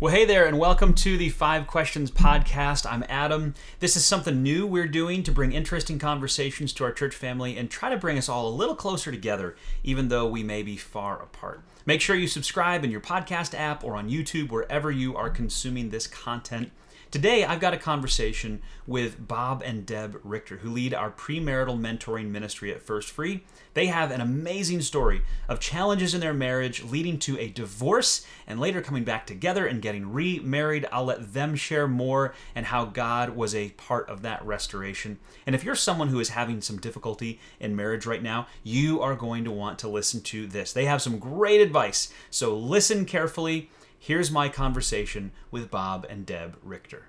Well, 0.00 0.14
hey 0.14 0.26
there, 0.26 0.46
and 0.46 0.60
welcome 0.60 0.94
to 0.94 1.18
the 1.18 1.28
Five 1.28 1.66
Questions 1.66 2.12
Podcast. 2.12 2.88
I'm 2.88 3.04
Adam. 3.08 3.54
This 3.80 3.96
is 3.96 4.04
something 4.04 4.44
new 4.44 4.64
we're 4.64 4.86
doing 4.86 5.24
to 5.24 5.32
bring 5.32 5.50
interesting 5.50 5.98
conversations 5.98 6.72
to 6.74 6.84
our 6.84 6.92
church 6.92 7.16
family 7.16 7.56
and 7.56 7.68
try 7.68 7.90
to 7.90 7.96
bring 7.96 8.16
us 8.16 8.28
all 8.28 8.46
a 8.46 8.54
little 8.54 8.76
closer 8.76 9.10
together, 9.10 9.56
even 9.82 10.06
though 10.06 10.28
we 10.28 10.44
may 10.44 10.62
be 10.62 10.76
far 10.76 11.20
apart. 11.20 11.62
Make 11.84 12.00
sure 12.00 12.14
you 12.14 12.28
subscribe 12.28 12.84
in 12.84 12.92
your 12.92 13.00
podcast 13.00 13.58
app 13.58 13.82
or 13.82 13.96
on 13.96 14.08
YouTube, 14.08 14.52
wherever 14.52 14.92
you 14.92 15.16
are 15.16 15.30
consuming 15.30 15.90
this 15.90 16.06
content. 16.06 16.70
Today, 17.10 17.42
I've 17.42 17.60
got 17.60 17.72
a 17.72 17.78
conversation 17.78 18.60
with 18.86 19.26
Bob 19.26 19.62
and 19.64 19.86
Deb 19.86 20.20
Richter, 20.22 20.58
who 20.58 20.68
lead 20.68 20.92
our 20.92 21.10
premarital 21.10 21.80
mentoring 21.80 22.28
ministry 22.28 22.70
at 22.70 22.82
First 22.82 23.10
Free. 23.10 23.44
They 23.72 23.86
have 23.86 24.10
an 24.10 24.20
amazing 24.20 24.82
story 24.82 25.22
of 25.48 25.58
challenges 25.58 26.12
in 26.12 26.20
their 26.20 26.34
marriage 26.34 26.84
leading 26.84 27.18
to 27.20 27.38
a 27.38 27.48
divorce 27.48 28.26
and 28.46 28.60
later 28.60 28.82
coming 28.82 29.04
back 29.04 29.26
together 29.26 29.66
and 29.66 29.80
getting 29.80 30.12
remarried. 30.12 30.86
I'll 30.92 31.06
let 31.06 31.32
them 31.32 31.56
share 31.56 31.88
more 31.88 32.34
and 32.54 32.66
how 32.66 32.84
God 32.84 33.30
was 33.30 33.54
a 33.54 33.70
part 33.70 34.06
of 34.10 34.20
that 34.20 34.44
restoration. 34.44 35.18
And 35.46 35.54
if 35.54 35.64
you're 35.64 35.76
someone 35.76 36.08
who 36.08 36.20
is 36.20 36.28
having 36.28 36.60
some 36.60 36.76
difficulty 36.76 37.40
in 37.58 37.74
marriage 37.74 38.04
right 38.04 38.22
now, 38.22 38.48
you 38.62 39.00
are 39.00 39.16
going 39.16 39.44
to 39.44 39.50
want 39.50 39.78
to 39.78 39.88
listen 39.88 40.20
to 40.24 40.46
this. 40.46 40.74
They 40.74 40.84
have 40.84 41.00
some 41.00 41.18
great 41.18 41.62
advice, 41.62 42.12
so 42.28 42.54
listen 42.54 43.06
carefully 43.06 43.70
Here's 43.98 44.30
my 44.30 44.48
conversation 44.48 45.32
with 45.50 45.70
Bob 45.70 46.06
and 46.08 46.24
Deb 46.24 46.56
Richter. 46.62 47.06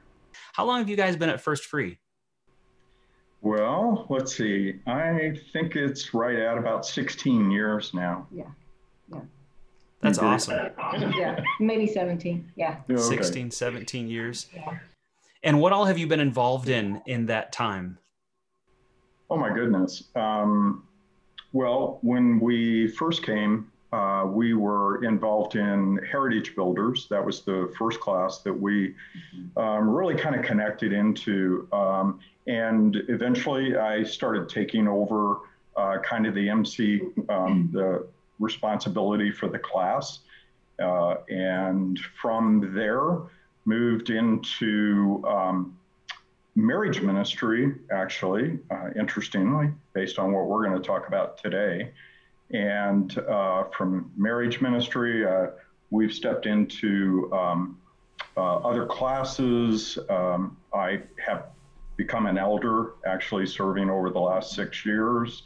How 0.53 0.65
long 0.65 0.79
have 0.79 0.89
you 0.89 0.95
guys 0.95 1.15
been 1.15 1.29
at 1.29 1.39
First 1.39 1.65
Free? 1.65 1.99
Well, 3.41 4.05
let's 4.09 4.35
see. 4.35 4.79
I 4.85 5.39
think 5.53 5.75
it's 5.75 6.13
right 6.13 6.37
at 6.37 6.57
about 6.57 6.85
16 6.85 7.51
years 7.51 7.93
now. 7.93 8.27
Yeah. 8.31 8.43
Yeah. 9.13 9.21
That's 10.01 10.19
awesome. 10.19 10.71
yeah. 11.17 11.41
Maybe 11.59 11.87
17. 11.87 12.51
Yeah. 12.55 12.79
okay. 12.89 13.01
16, 13.01 13.51
17 13.51 14.09
years. 14.09 14.47
Yeah. 14.53 14.79
And 15.43 15.61
what 15.61 15.71
all 15.71 15.85
have 15.85 15.97
you 15.97 16.07
been 16.07 16.19
involved 16.19 16.67
in 16.67 17.01
in 17.05 17.27
that 17.27 17.53
time? 17.53 17.97
Oh, 19.29 19.37
my 19.37 19.53
goodness. 19.53 20.03
Um, 20.15 20.83
well, 21.53 21.99
when 22.01 22.39
we 22.39 22.87
first 22.89 23.23
came, 23.23 23.71
uh, 23.91 24.25
we 24.27 24.53
were 24.53 25.03
involved 25.03 25.55
in 25.55 25.99
Heritage 26.09 26.55
Builders. 26.55 27.07
That 27.09 27.25
was 27.25 27.41
the 27.41 27.73
first 27.77 27.99
class 27.99 28.39
that 28.39 28.53
we 28.53 28.93
um, 29.57 29.89
really 29.89 30.15
kind 30.15 30.35
of 30.35 30.45
connected 30.45 30.93
into. 30.93 31.67
Um, 31.71 32.19
and 32.47 32.95
eventually 33.07 33.77
I 33.77 34.03
started 34.03 34.47
taking 34.47 34.87
over 34.87 35.37
uh, 35.75 35.97
kind 35.99 36.27
of 36.27 36.35
the 36.35 36.49
MC, 36.49 37.01
um, 37.29 37.69
the 37.73 38.07
responsibility 38.39 39.31
for 39.31 39.47
the 39.47 39.59
class. 39.59 40.19
Uh, 40.79 41.15
and 41.29 41.99
from 42.21 42.73
there, 42.73 43.19
moved 43.65 44.09
into 44.09 45.23
um, 45.27 45.77
marriage 46.55 47.01
ministry, 47.01 47.75
actually, 47.91 48.59
uh, 48.71 48.89
interestingly, 48.97 49.71
based 49.93 50.19
on 50.19 50.31
what 50.31 50.45
we're 50.47 50.65
going 50.65 50.79
to 50.79 50.85
talk 50.85 51.07
about 51.07 51.37
today. 51.37 51.91
And 52.51 53.17
uh, 53.19 53.65
from 53.75 54.11
marriage 54.17 54.59
ministry, 54.61 55.25
uh, 55.25 55.47
we've 55.91 56.13
stepped 56.13 56.45
into 56.45 57.31
um, 57.33 57.77
uh, 58.35 58.57
other 58.57 58.85
classes. 58.85 59.97
Um, 60.09 60.57
I 60.73 61.01
have 61.25 61.47
become 61.97 62.25
an 62.25 62.37
elder, 62.37 62.93
actually 63.05 63.45
serving 63.45 63.89
over 63.89 64.09
the 64.09 64.19
last 64.19 64.53
six 64.53 64.85
years. 64.85 65.43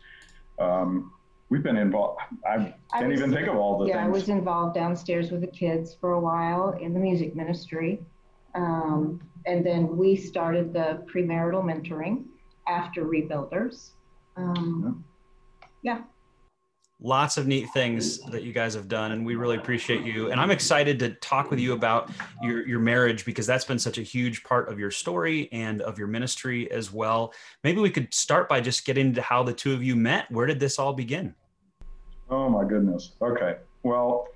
Um, 0.59 1.11
we've 1.49 1.63
been 1.63 1.77
involved. 1.77 2.21
I 2.47 2.73
can't 2.93 3.09
was, 3.09 3.19
even 3.19 3.33
think 3.33 3.47
of 3.47 3.55
all 3.55 3.79
the 3.79 3.87
yeah, 3.87 4.03
things. 4.03 4.07
I 4.07 4.09
was 4.09 4.29
involved 4.29 4.75
downstairs 4.75 5.31
with 5.31 5.41
the 5.41 5.47
kids 5.47 5.95
for 5.99 6.13
a 6.13 6.19
while 6.19 6.77
in 6.79 6.93
the 6.93 6.99
music 6.99 7.35
ministry. 7.35 7.99
Um, 8.55 9.19
and 9.45 9.65
then 9.65 9.97
we 9.97 10.15
started 10.15 10.71
the 10.71 11.03
premarital 11.11 11.63
mentoring 11.63 12.25
after 12.67 13.03
Rebuilders. 13.03 13.89
Um, 14.37 15.03
yeah. 15.81 15.97
yeah 15.97 16.03
lots 17.03 17.35
of 17.35 17.45
neat 17.45 17.67
things 17.73 18.19
that 18.31 18.43
you 18.43 18.53
guys 18.53 18.73
have 18.73 18.87
done 18.87 19.11
and 19.11 19.25
we 19.25 19.35
really 19.35 19.57
appreciate 19.57 20.03
you. 20.03 20.31
And 20.31 20.39
i'm 20.39 20.49
excited 20.51 20.97
to 20.99 21.09
talk 21.15 21.51
with 21.51 21.59
you 21.59 21.73
about 21.73 22.09
your 22.41 22.65
your 22.65 22.79
marriage 22.79 23.25
because 23.25 23.45
that's 23.45 23.65
been 23.65 23.77
such 23.77 23.97
a 23.97 24.01
huge 24.01 24.43
part 24.43 24.69
of 24.69 24.79
your 24.79 24.89
story 24.89 25.49
and 25.51 25.81
of 25.81 25.99
your 25.99 26.07
ministry 26.07 26.71
as 26.71 26.91
well. 26.91 27.33
Maybe 27.63 27.81
we 27.81 27.89
could 27.89 28.13
start 28.13 28.47
by 28.47 28.61
just 28.61 28.85
getting 28.85 29.07
into 29.07 29.21
how 29.21 29.43
the 29.43 29.53
two 29.53 29.73
of 29.73 29.83
you 29.83 29.97
met. 29.97 30.31
Where 30.31 30.47
did 30.47 30.61
this 30.61 30.79
all 30.79 30.93
begin? 30.93 31.35
Oh 32.29 32.49
my 32.49 32.63
goodness. 32.63 33.11
Okay. 33.21 33.57
Well 33.83 34.29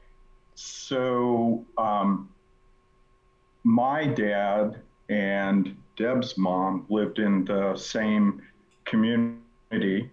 so 0.55 1.65
um, 1.77 2.29
my 3.63 4.07
dad 4.07 4.81
and 5.09 5.75
deb's 5.95 6.37
mom 6.37 6.85
lived 6.89 7.19
in 7.19 7.45
the 7.45 7.77
same 7.77 8.41
community 8.83 10.09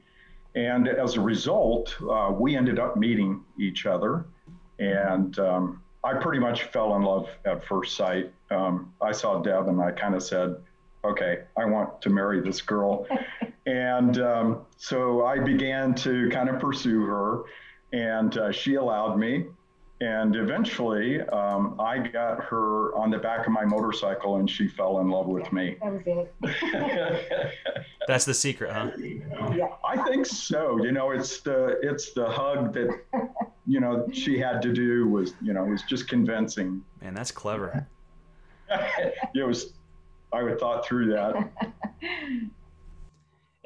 and 0.54 0.88
as 0.88 1.16
a 1.16 1.20
result, 1.20 1.96
uh, 2.08 2.32
we 2.32 2.56
ended 2.56 2.78
up 2.78 2.96
meeting 2.96 3.42
each 3.58 3.86
other. 3.86 4.24
And 4.78 5.38
um, 5.38 5.82
I 6.02 6.14
pretty 6.14 6.38
much 6.38 6.64
fell 6.64 6.96
in 6.96 7.02
love 7.02 7.28
at 7.44 7.64
first 7.64 7.96
sight. 7.96 8.32
Um, 8.50 8.92
I 9.00 9.12
saw 9.12 9.40
Deb 9.40 9.68
and 9.68 9.80
I 9.80 9.90
kind 9.90 10.14
of 10.14 10.22
said, 10.22 10.56
okay, 11.04 11.40
I 11.56 11.64
want 11.64 12.00
to 12.02 12.10
marry 12.10 12.40
this 12.40 12.60
girl. 12.60 13.06
and 13.66 14.18
um, 14.20 14.60
so 14.76 15.24
I 15.24 15.38
began 15.38 15.94
to 15.96 16.28
kind 16.30 16.48
of 16.48 16.60
pursue 16.60 17.02
her, 17.02 17.42
and 17.92 18.36
uh, 18.36 18.52
she 18.52 18.74
allowed 18.74 19.18
me. 19.18 19.46
And 20.00 20.34
eventually, 20.34 21.20
um, 21.22 21.80
I 21.80 21.98
got 21.98 22.42
her 22.44 22.94
on 22.96 23.10
the 23.10 23.18
back 23.18 23.46
of 23.46 23.52
my 23.52 23.64
motorcycle, 23.64 24.36
and 24.36 24.50
she 24.50 24.66
fell 24.66 24.98
in 24.98 25.08
love 25.08 25.26
with 25.26 25.50
me. 25.52 25.76
That 25.80 25.92
was 25.92 26.02
it. 26.42 27.54
That's 28.08 28.24
the 28.24 28.34
secret, 28.34 28.72
huh? 28.72 28.90
Yeah. 29.54 29.68
I 29.84 29.96
think 30.08 30.26
so. 30.26 30.82
You 30.82 30.90
know, 30.90 31.12
it's 31.12 31.40
the 31.40 31.78
it's 31.80 32.12
the 32.12 32.26
hug 32.26 32.74
that 32.74 32.90
you 33.66 33.80
know 33.80 34.06
she 34.12 34.38
had 34.38 34.60
to 34.62 34.72
do 34.72 35.08
was 35.08 35.34
you 35.40 35.52
know 35.52 35.64
was 35.64 35.82
just 35.82 36.08
convincing. 36.08 36.84
Man, 37.00 37.14
that's 37.14 37.30
clever. 37.30 37.86
it 39.34 39.46
was. 39.46 39.74
I 40.32 40.42
would 40.42 40.58
thought 40.58 40.84
through 40.84 41.12
that. 41.12 41.50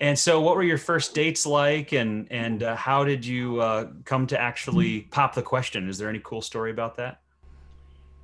And 0.00 0.16
so, 0.16 0.40
what 0.40 0.54
were 0.54 0.62
your 0.62 0.78
first 0.78 1.14
dates 1.14 1.44
like, 1.44 1.92
and 1.92 2.30
and 2.30 2.62
uh, 2.62 2.76
how 2.76 3.04
did 3.04 3.26
you 3.26 3.60
uh, 3.60 3.88
come 4.04 4.26
to 4.28 4.40
actually 4.40 5.02
pop 5.10 5.34
the 5.34 5.42
question? 5.42 5.88
Is 5.88 5.98
there 5.98 6.08
any 6.08 6.20
cool 6.22 6.40
story 6.40 6.70
about 6.70 6.96
that? 6.96 7.20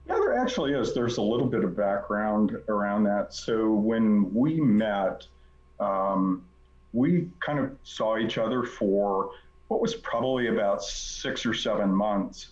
Yeah, 0.07 0.15
there 0.15 0.39
actually 0.39 0.73
is. 0.73 0.95
There's 0.95 1.17
a 1.17 1.23
little 1.23 1.47
bit 1.47 1.65
of 1.65 1.77
background 1.77 2.57
around 2.69 3.05
that. 3.05 3.35
So 3.35 3.73
when 3.73 4.33
we 4.33 4.61
met, 4.61 5.27
um, 5.81 6.45
we 6.93 7.29
kind 7.41 7.59
of 7.59 7.73
saw 7.83 8.19
each 8.19 8.39
other 8.39 8.63
for 8.63 9.31
what 9.69 9.81
was 9.81 9.95
probably 9.95 10.49
about 10.49 10.85
six 10.85 11.45
or 11.45 11.55
seven 11.55 11.91
months. 11.91 12.49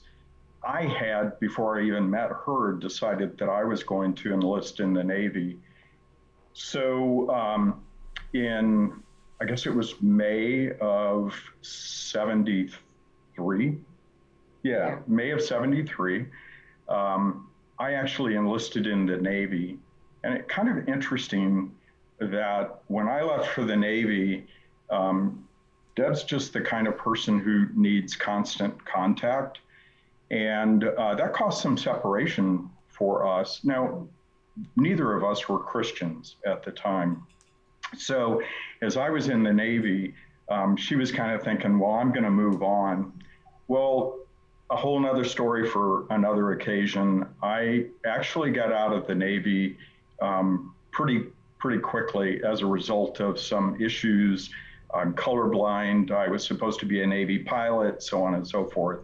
I 0.67 0.83
had, 0.83 1.39
before 1.41 1.79
I 1.79 1.85
even 1.85 2.09
met 2.09 2.31
her, 2.47 2.73
decided 2.73 3.37
that 3.39 3.49
I 3.49 3.65
was 3.65 3.83
going 3.83 4.15
to 4.15 4.33
enlist 4.33 4.81
in 4.81 4.95
the 4.95 5.05
Navy. 5.05 5.59
So 6.55 7.31
um, 7.31 7.83
in 8.33 8.93
I 9.43 9.45
guess 9.45 9.67
it 9.67 9.75
was 9.75 10.01
May 10.01 10.71
of 10.81 11.35
73. 11.63 13.77
Yeah, 14.63 14.73
yeah. 14.73 14.99
May 15.09 15.33
of 15.33 15.43
73. 15.43 16.27
Um, 16.89 17.49
I 17.77 17.95
actually 17.95 18.37
enlisted 18.37 18.87
in 18.87 19.05
the 19.05 19.17
Navy. 19.17 19.81
And 20.23 20.35
it 20.35 20.47
kind 20.47 20.69
of 20.69 20.89
interesting 20.89 21.73
that 22.21 22.83
when 22.87 23.09
I 23.09 23.23
left 23.23 23.49
for 23.49 23.65
the 23.65 23.75
Navy, 23.75 24.47
um, 24.91 25.45
Deb's 25.97 26.23
just 26.23 26.53
the 26.53 26.61
kind 26.61 26.87
of 26.87 26.97
person 26.97 27.41
who 27.41 27.67
needs 27.75 28.15
constant 28.15 28.85
contact. 28.85 29.59
And 30.31 30.85
uh, 30.85 31.17
that 31.17 31.33
caused 31.33 31.61
some 31.61 31.77
separation 31.77 32.71
for 32.87 33.27
us. 33.27 33.65
Now, 33.65 34.07
neither 34.77 35.15
of 35.15 35.25
us 35.25 35.49
were 35.49 35.59
Christians 35.59 36.37
at 36.47 36.63
the 36.63 36.71
time. 36.71 37.27
So 37.97 38.43
as 38.81 38.97
I 38.97 39.11
was 39.11 39.29
in 39.29 39.43
the 39.43 39.53
Navy, 39.53 40.15
um, 40.49 40.77
she 40.77 40.97
was 40.97 41.13
kind 41.13 41.35
of 41.35 41.43
thinking, 41.43 41.79
well, 41.79 41.93
I'm 41.93 42.11
going 42.11 42.25
to 42.25 42.31
move 42.31 42.63
on. 42.63 43.13
Well, 43.69 44.19
a 44.71 44.77
whole 44.77 44.99
nother 44.99 45.25
story 45.25 45.69
for 45.69 46.07
another 46.11 46.53
occasion. 46.53 47.27
I 47.43 47.87
actually 48.07 48.51
got 48.51 48.73
out 48.73 48.93
of 48.93 49.07
the 49.07 49.15
Navy 49.15 49.77
um, 50.21 50.75
pretty 50.91 51.25
pretty 51.59 51.79
quickly 51.79 52.43
as 52.45 52.63
a 52.63 52.67
result 52.67 53.21
of 53.21 53.39
some 53.39 53.81
issues. 53.81 54.51
I'm 54.93 55.15
colorblind. 55.15 56.11
I 56.11 56.27
was 56.29 56.45
supposed 56.45 56.81
to 56.81 56.87
be 56.87 57.03
a 57.03 57.07
Navy 57.07 57.39
pilot, 57.39 58.03
so 58.03 58.23
on 58.25 58.35
and 58.35 58.47
so 58.47 58.65
forth. 58.65 59.01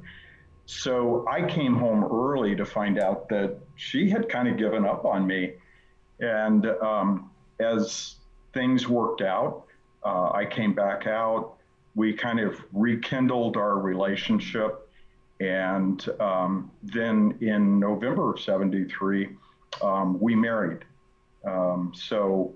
So 0.66 1.24
I 1.28 1.42
came 1.42 1.76
home 1.76 2.04
early 2.04 2.56
to 2.56 2.66
find 2.66 2.98
out 2.98 3.28
that 3.28 3.56
she 3.76 4.10
had 4.10 4.28
kind 4.28 4.48
of 4.48 4.56
given 4.58 4.84
up 4.84 5.04
on 5.04 5.26
me. 5.26 5.54
And 6.20 6.66
um, 6.66 7.30
as 7.60 8.16
things 8.52 8.88
worked 8.88 9.22
out. 9.22 9.64
Uh, 10.04 10.30
I 10.32 10.44
came 10.44 10.74
back 10.74 11.06
out. 11.06 11.54
We 11.94 12.12
kind 12.12 12.40
of 12.40 12.60
rekindled 12.72 13.56
our 13.56 13.78
relationship. 13.78 14.88
And 15.40 16.06
um, 16.20 16.70
then 16.82 17.36
in 17.40 17.78
November 17.78 18.32
of 18.32 18.40
73, 18.40 19.28
um, 19.82 20.18
we 20.20 20.34
married. 20.34 20.84
Um, 21.44 21.92
so 21.94 22.54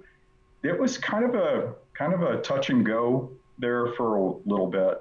it 0.62 0.78
was 0.78 0.98
kind 0.98 1.24
of 1.24 1.34
a 1.34 1.74
kind 1.94 2.14
of 2.14 2.22
a 2.22 2.40
touch 2.40 2.70
and 2.70 2.84
go 2.84 3.30
there 3.58 3.88
for 3.94 4.16
a 4.16 4.32
little 4.46 4.66
bit. 4.66 5.00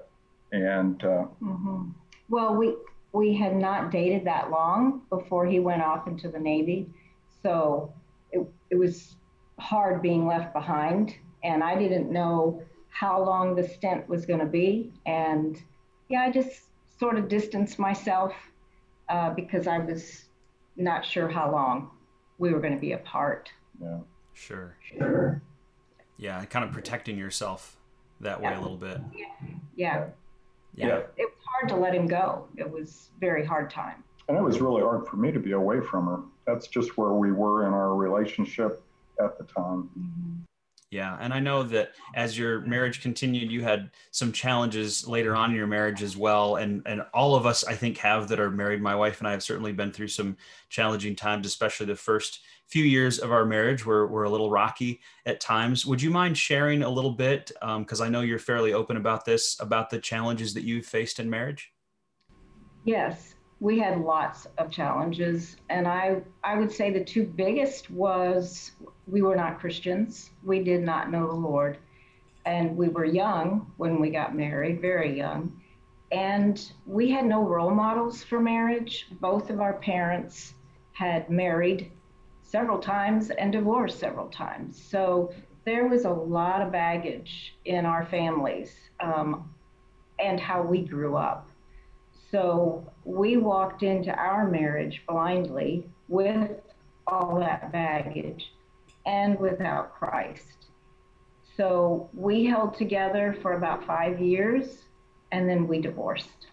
And 0.51 1.01
uh, 1.03 1.25
mm-hmm. 1.41 1.89
well, 2.29 2.55
we 2.55 2.75
we 3.13 3.33
had 3.35 3.55
not 3.55 3.91
dated 3.91 4.25
that 4.25 4.51
long 4.51 5.01
before 5.09 5.45
he 5.45 5.59
went 5.59 5.81
off 5.81 6.07
into 6.07 6.29
the 6.29 6.39
Navy, 6.39 6.87
so 7.41 7.93
it 8.31 8.45
it 8.69 8.75
was 8.75 9.15
hard 9.61 10.01
being 10.01 10.25
left 10.27 10.53
behind, 10.53 11.15
and 11.43 11.63
I 11.63 11.77
didn't 11.77 12.11
know 12.11 12.61
how 12.89 13.23
long 13.23 13.55
the 13.55 13.67
stint 13.67 14.09
was 14.09 14.25
going 14.25 14.39
to 14.39 14.45
be, 14.45 14.91
and 15.05 15.61
yeah, 16.09 16.21
I 16.23 16.31
just 16.31 16.63
sort 16.99 17.17
of 17.17 17.27
distanced 17.29 17.79
myself 17.79 18.33
uh, 19.09 19.29
because 19.33 19.67
I 19.67 19.77
was 19.77 20.25
not 20.75 21.05
sure 21.05 21.27
how 21.29 21.51
long 21.51 21.91
we 22.37 22.51
were 22.51 22.59
going 22.59 22.73
to 22.73 22.79
be 22.79 22.93
apart. 22.93 23.51
Yeah. 23.81 23.99
Sure. 24.33 24.75
Sure. 24.81 25.41
Yeah, 26.17 26.43
kind 26.45 26.65
of 26.65 26.71
protecting 26.71 27.17
yourself 27.17 27.77
that 28.19 28.41
way 28.41 28.49
Yeah. 28.51 28.59
a 28.59 28.61
little 28.61 28.77
bit. 28.77 28.99
Yeah. 29.15 29.25
Yeah. 29.75 30.05
Yeah. 30.75 30.97
It 31.17 31.25
was 31.29 31.43
hard 31.53 31.69
to 31.69 31.75
let 31.75 31.93
him 31.93 32.07
go. 32.07 32.47
It 32.57 32.69
was 32.69 33.09
very 33.19 33.45
hard 33.45 33.69
time. 33.69 34.03
and 34.27 34.37
it 34.37 34.41
was 34.43 34.61
really 34.61 34.81
hard 34.81 35.05
for 35.07 35.17
me 35.17 35.31
to 35.31 35.39
be 35.39 35.51
away 35.51 35.81
from 35.81 36.05
her. 36.07 36.19
That's 36.45 36.67
just 36.67 36.97
where 36.97 37.11
we 37.13 37.31
were 37.31 37.67
in 37.67 37.73
our 37.73 37.95
relationship 37.95 38.81
at 39.25 39.37
the 39.37 39.45
time. 39.45 39.89
Yeah, 40.91 41.17
and 41.21 41.33
I 41.33 41.39
know 41.39 41.63
that 41.63 41.93
as 42.15 42.37
your 42.37 42.59
marriage 42.61 43.01
continued, 43.01 43.49
you 43.49 43.63
had 43.63 43.91
some 44.11 44.33
challenges 44.33 45.07
later 45.07 45.33
on 45.33 45.51
in 45.51 45.55
your 45.55 45.65
marriage 45.65 46.03
as 46.03 46.17
well, 46.17 46.57
and 46.57 46.81
and 46.85 47.01
all 47.13 47.33
of 47.33 47.45
us 47.45 47.63
I 47.63 47.75
think 47.75 47.97
have 47.99 48.27
that 48.27 48.41
are 48.41 48.51
married. 48.51 48.81
My 48.81 48.93
wife 48.93 49.19
and 49.19 49.27
I 49.27 49.31
have 49.31 49.41
certainly 49.41 49.71
been 49.71 49.93
through 49.93 50.09
some 50.09 50.35
challenging 50.67 51.15
times, 51.15 51.47
especially 51.47 51.85
the 51.85 51.95
first 51.95 52.41
few 52.67 52.83
years 52.83 53.19
of 53.19 53.31
our 53.31 53.45
marriage 53.45 53.85
were 53.85 54.05
were 54.07 54.25
a 54.25 54.29
little 54.29 54.51
rocky 54.51 54.99
at 55.25 55.39
times. 55.39 55.85
Would 55.85 56.01
you 56.01 56.09
mind 56.09 56.37
sharing 56.37 56.83
a 56.83 56.89
little 56.89 57.11
bit, 57.11 57.53
um, 57.61 57.83
because 57.83 58.01
I 58.01 58.09
know 58.09 58.19
you're 58.19 58.37
fairly 58.37 58.73
open 58.73 58.97
about 58.97 59.23
this, 59.23 59.57
about 59.61 59.89
the 59.89 59.99
challenges 59.99 60.53
that 60.55 60.63
you've 60.65 60.85
faced 60.85 61.21
in 61.21 61.29
marriage? 61.29 61.71
Yes, 62.83 63.35
we 63.61 63.77
had 63.77 64.01
lots 64.01 64.47
of 64.57 64.71
challenges, 64.71 65.55
and 65.69 65.87
I 65.87 66.23
I 66.43 66.57
would 66.57 66.71
say 66.71 66.89
the 66.89 67.03
two 67.05 67.23
biggest 67.23 67.91
was 67.91 68.71
we 69.07 69.21
were 69.21 69.35
not 69.35 69.59
Christians. 69.59 70.31
We 70.43 70.63
did 70.63 70.81
not 70.81 71.11
know 71.11 71.27
the 71.27 71.35
Lord, 71.35 71.77
and 72.45 72.75
we 72.75 72.89
were 72.89 73.05
young 73.05 73.71
when 73.77 74.01
we 74.01 74.09
got 74.09 74.35
married, 74.35 74.81
very 74.81 75.15
young, 75.15 75.61
and 76.11 76.71
we 76.87 77.11
had 77.11 77.25
no 77.25 77.43
role 77.43 77.69
models 77.69 78.23
for 78.23 78.39
marriage. 78.39 79.05
Both 79.21 79.51
of 79.51 79.61
our 79.61 79.73
parents 79.73 80.55
had 80.93 81.29
married 81.29 81.91
several 82.41 82.79
times 82.79 83.29
and 83.29 83.51
divorced 83.51 83.99
several 83.99 84.27
times, 84.29 84.81
so 84.81 85.31
there 85.65 85.87
was 85.87 86.05
a 86.05 86.09
lot 86.09 86.63
of 86.63 86.71
baggage 86.71 87.55
in 87.65 87.85
our 87.85 88.07
families 88.07 88.75
um, 88.99 89.53
and 90.17 90.39
how 90.39 90.63
we 90.63 90.81
grew 90.81 91.15
up. 91.15 91.50
So 92.31 92.89
we 93.03 93.35
walked 93.35 93.83
into 93.83 94.11
our 94.13 94.47
marriage 94.47 95.03
blindly 95.07 95.85
with 96.07 96.51
all 97.05 97.37
that 97.39 97.71
baggage 97.71 98.51
and 99.05 99.37
without 99.37 99.93
Christ. 99.93 100.67
So 101.57 102.09
we 102.13 102.45
held 102.45 102.73
together 102.75 103.35
for 103.41 103.53
about 103.53 103.85
five 103.85 104.21
years 104.21 104.83
and 105.33 105.49
then 105.49 105.67
we 105.67 105.81
divorced. 105.81 106.47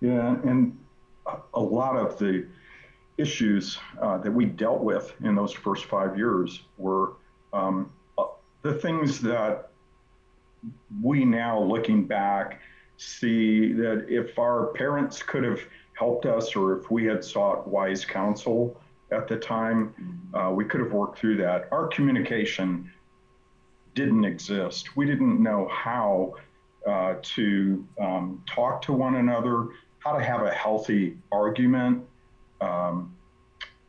Yeah, 0.00 0.36
and 0.44 0.78
a- 1.54 1.60
lot 1.60 1.96
of 1.96 2.18
the 2.18 2.46
issues 3.18 3.78
uh, 4.00 4.18
that 4.18 4.30
we 4.30 4.44
dealt 4.44 4.80
with 4.80 5.14
in 5.22 5.34
those 5.34 5.52
first 5.52 5.86
five 5.86 6.16
years 6.16 6.62
were 6.78 7.14
um, 7.52 7.90
uh, 8.18 8.24
the 8.62 8.74
things 8.74 9.20
that 9.20 9.70
we 11.02 11.24
now, 11.24 11.62
looking 11.62 12.06
back, 12.06 12.60
see 12.96 13.72
that 13.72 14.06
if 14.08 14.38
our 14.38 14.66
parents 14.68 15.22
could 15.22 15.44
have 15.44 15.60
helped 15.94 16.26
us 16.26 16.54
or 16.56 16.78
if 16.78 16.90
we 16.90 17.04
had 17.04 17.24
sought 17.24 17.66
wise 17.66 18.04
counsel 18.04 18.80
at 19.10 19.28
the 19.28 19.36
time, 19.36 19.94
uh, 20.34 20.50
we 20.50 20.64
could 20.64 20.80
have 20.80 20.92
worked 20.92 21.18
through 21.18 21.36
that. 21.36 21.68
Our 21.72 21.86
communication 21.88 22.90
didn't 23.94 24.24
exist. 24.24 24.96
We 24.96 25.06
didn't 25.06 25.42
know 25.42 25.68
how 25.68 26.34
uh, 26.86 27.14
to 27.22 27.86
um, 28.00 28.42
talk 28.46 28.82
to 28.82 28.92
one 28.92 29.16
another, 29.16 29.68
how 29.98 30.16
to 30.16 30.22
have 30.22 30.42
a 30.42 30.50
healthy 30.52 31.16
argument. 31.32 32.04
Um, 32.60 33.14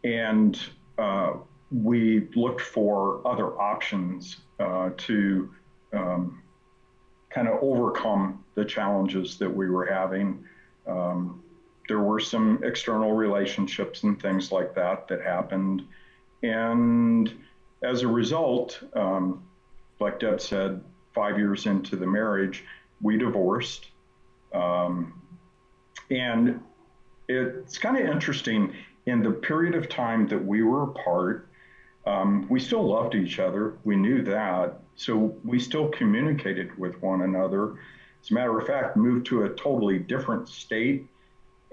and 0.04 0.60
uh, 0.98 1.34
we 1.72 2.28
looked 2.36 2.62
for 2.62 3.22
other 3.28 3.60
options 3.60 4.38
uh, 4.60 4.92
to 4.98 5.54
um, 5.94 6.42
kind 7.30 7.48
of 7.48 7.60
overcome 7.62 8.44
the 8.56 8.66
challenges 8.66 9.38
that 9.38 9.50
we 9.50 9.70
were 9.70 9.86
having. 9.86 10.44
Um, 10.88 11.44
there 11.88 12.00
were 12.00 12.20
some 12.20 12.62
external 12.64 13.14
relationships 13.14 14.04
and 14.04 14.22
things 14.22 14.52
like 14.52 14.76
that 14.76 15.08
that 15.08 15.22
happened. 15.22 15.84
And 16.44 17.32
as 17.84 18.02
a 18.02 18.08
result, 18.08 18.82
um, 18.94 19.44
like 20.00 20.20
Deb 20.20 20.42
said, 20.42 20.82
five 21.14 21.38
years 21.38 21.66
into 21.66 21.96
the 21.96 22.06
marriage, 22.06 22.64
we 23.02 23.18
divorced. 23.18 23.88
Um, 24.54 25.22
and 26.10 26.60
it's 27.28 27.78
kind 27.78 27.98
of 27.98 28.08
interesting 28.08 28.74
in 29.06 29.24
the 29.24 29.32
period 29.32 29.76
of 29.76 29.90
time 29.90 30.28
that 30.28 30.44
we 30.44 30.64
were 30.64 30.84
apart, 30.84 31.47
um, 32.08 32.48
we 32.48 32.60
still 32.60 32.88
loved 32.88 33.16
each 33.16 33.38
other. 33.38 33.74
We 33.84 33.98
knew 33.98 34.24
that. 34.24 34.80
So 34.96 35.36
we 35.44 35.60
still 35.60 35.90
communicated 35.90 36.76
with 36.78 37.02
one 37.02 37.22
another. 37.22 37.76
As 38.24 38.32
a 38.32 38.34
matter 38.34 38.58
of 38.58 38.66
fact, 38.66 38.96
moved 38.96 39.26
to 39.28 39.44
a 39.44 39.50
totally 39.50 40.00
different 40.00 40.48
state. 40.48 41.06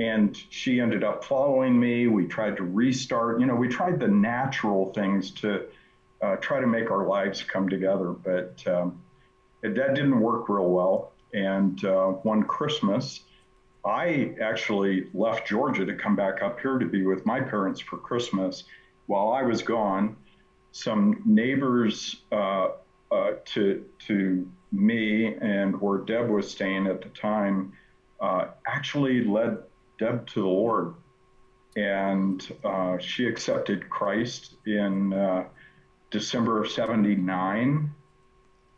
And 0.01 0.37
she 0.51 0.81
ended 0.81 1.05
up 1.05 1.25
following 1.25 1.79
me. 1.79 2.09
We 2.09 2.27
tried 2.27 2.57
to 2.57 2.65
restart. 2.65 3.39
You 3.39 3.47
know, 3.47 3.55
we 3.55 3.69
tried 3.69 4.01
the 4.01 4.09
natural 4.09 4.93
things 4.93 5.31
to 5.43 5.67
uh, 6.21 6.37
try 6.37 6.61
to 6.61 6.67
make 6.67 6.91
our 6.91 7.07
lives 7.07 7.45
come 7.45 7.69
together. 7.69 8.11
But 8.11 8.67
um, 8.67 9.01
that 9.63 9.95
didn't 9.95 10.19
work 10.19 10.49
real 10.49 10.69
well. 10.69 11.13
And 11.33 11.83
uh, 11.85 12.07
one 12.09 12.43
Christmas, 12.43 13.21
I 13.85 14.35
actually 14.43 15.11
left 15.15 15.47
Georgia 15.47 15.87
to 15.87 15.95
come 15.95 16.17
back 16.17 16.43
up 16.43 16.59
here 16.59 16.79
to 16.79 16.87
be 16.87 17.05
with 17.07 17.25
my 17.25 17.41
parents 17.41 17.81
for 17.81 17.99
Christmas. 17.99 18.65
While 19.07 19.33
I 19.33 19.43
was 19.43 19.63
gone, 19.63 20.17
some 20.75 21.23
neighbors 21.25 22.17
uh, 22.33 22.71
uh, 23.13 23.31
to 23.45 23.85
to 24.07 24.51
me 24.73 25.35
and 25.37 25.81
where 25.81 25.99
Deb 25.99 26.29
was 26.29 26.51
staying 26.51 26.89
at 26.89 27.01
the 27.01 27.11
time 27.11 27.73
uh, 28.21 28.47
actually 28.67 29.23
led 29.23 29.59
Deb 30.01 30.27
to 30.27 30.41
the 30.41 30.49
Lord, 30.49 30.95
and 31.77 32.45
uh, 32.65 32.99
she 32.99 33.27
accepted 33.27 33.89
Christ 33.89 34.55
in 34.67 35.13
uh, 35.13 35.45
December 36.11 36.65
of 36.65 36.69
'79. 36.69 37.95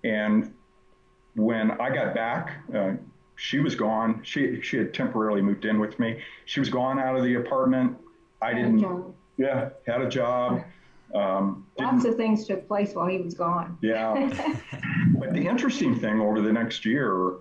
And 0.04 0.52
when 1.34 1.70
I 1.80 1.88
got 1.88 2.14
back, 2.14 2.58
uh, 2.74 2.92
she 3.36 3.60
was 3.60 3.74
gone. 3.74 4.20
She 4.22 4.60
she 4.60 4.76
had 4.76 4.92
temporarily 4.92 5.40
moved 5.40 5.64
in 5.64 5.80
with 5.80 5.98
me. 5.98 6.20
She 6.44 6.60
was 6.60 6.68
gone 6.68 6.98
out 6.98 7.16
of 7.16 7.24
the 7.24 7.36
apartment. 7.36 7.96
I 8.42 8.52
didn't. 8.52 8.84
Yeah, 9.38 9.70
had 9.86 10.02
a 10.02 10.08
job. 10.10 10.62
Um, 11.14 11.66
Lots 11.78 12.04
of 12.04 12.16
things 12.16 12.46
took 12.46 12.66
place 12.66 12.94
while 12.94 13.06
he 13.06 13.18
was 13.18 13.34
gone. 13.34 13.78
yeah. 13.80 14.14
but 15.18 15.32
the 15.32 15.46
interesting 15.46 15.98
thing 15.98 16.20
over 16.20 16.40
the 16.40 16.52
next 16.52 16.84
year, 16.84 17.34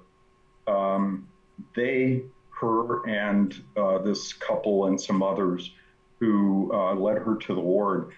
um, 0.68 1.28
they, 1.76 2.24
her, 2.60 3.08
and 3.08 3.62
uh, 3.76 3.98
this 4.00 4.34
couple 4.34 4.86
and 4.86 5.00
some 5.00 5.24
others 5.24 5.72
who 6.20 6.72
uh, 6.74 6.94
led 6.94 7.18
her 7.18 7.36
to 7.36 7.54
the 7.54 7.60
Lord 7.62 8.12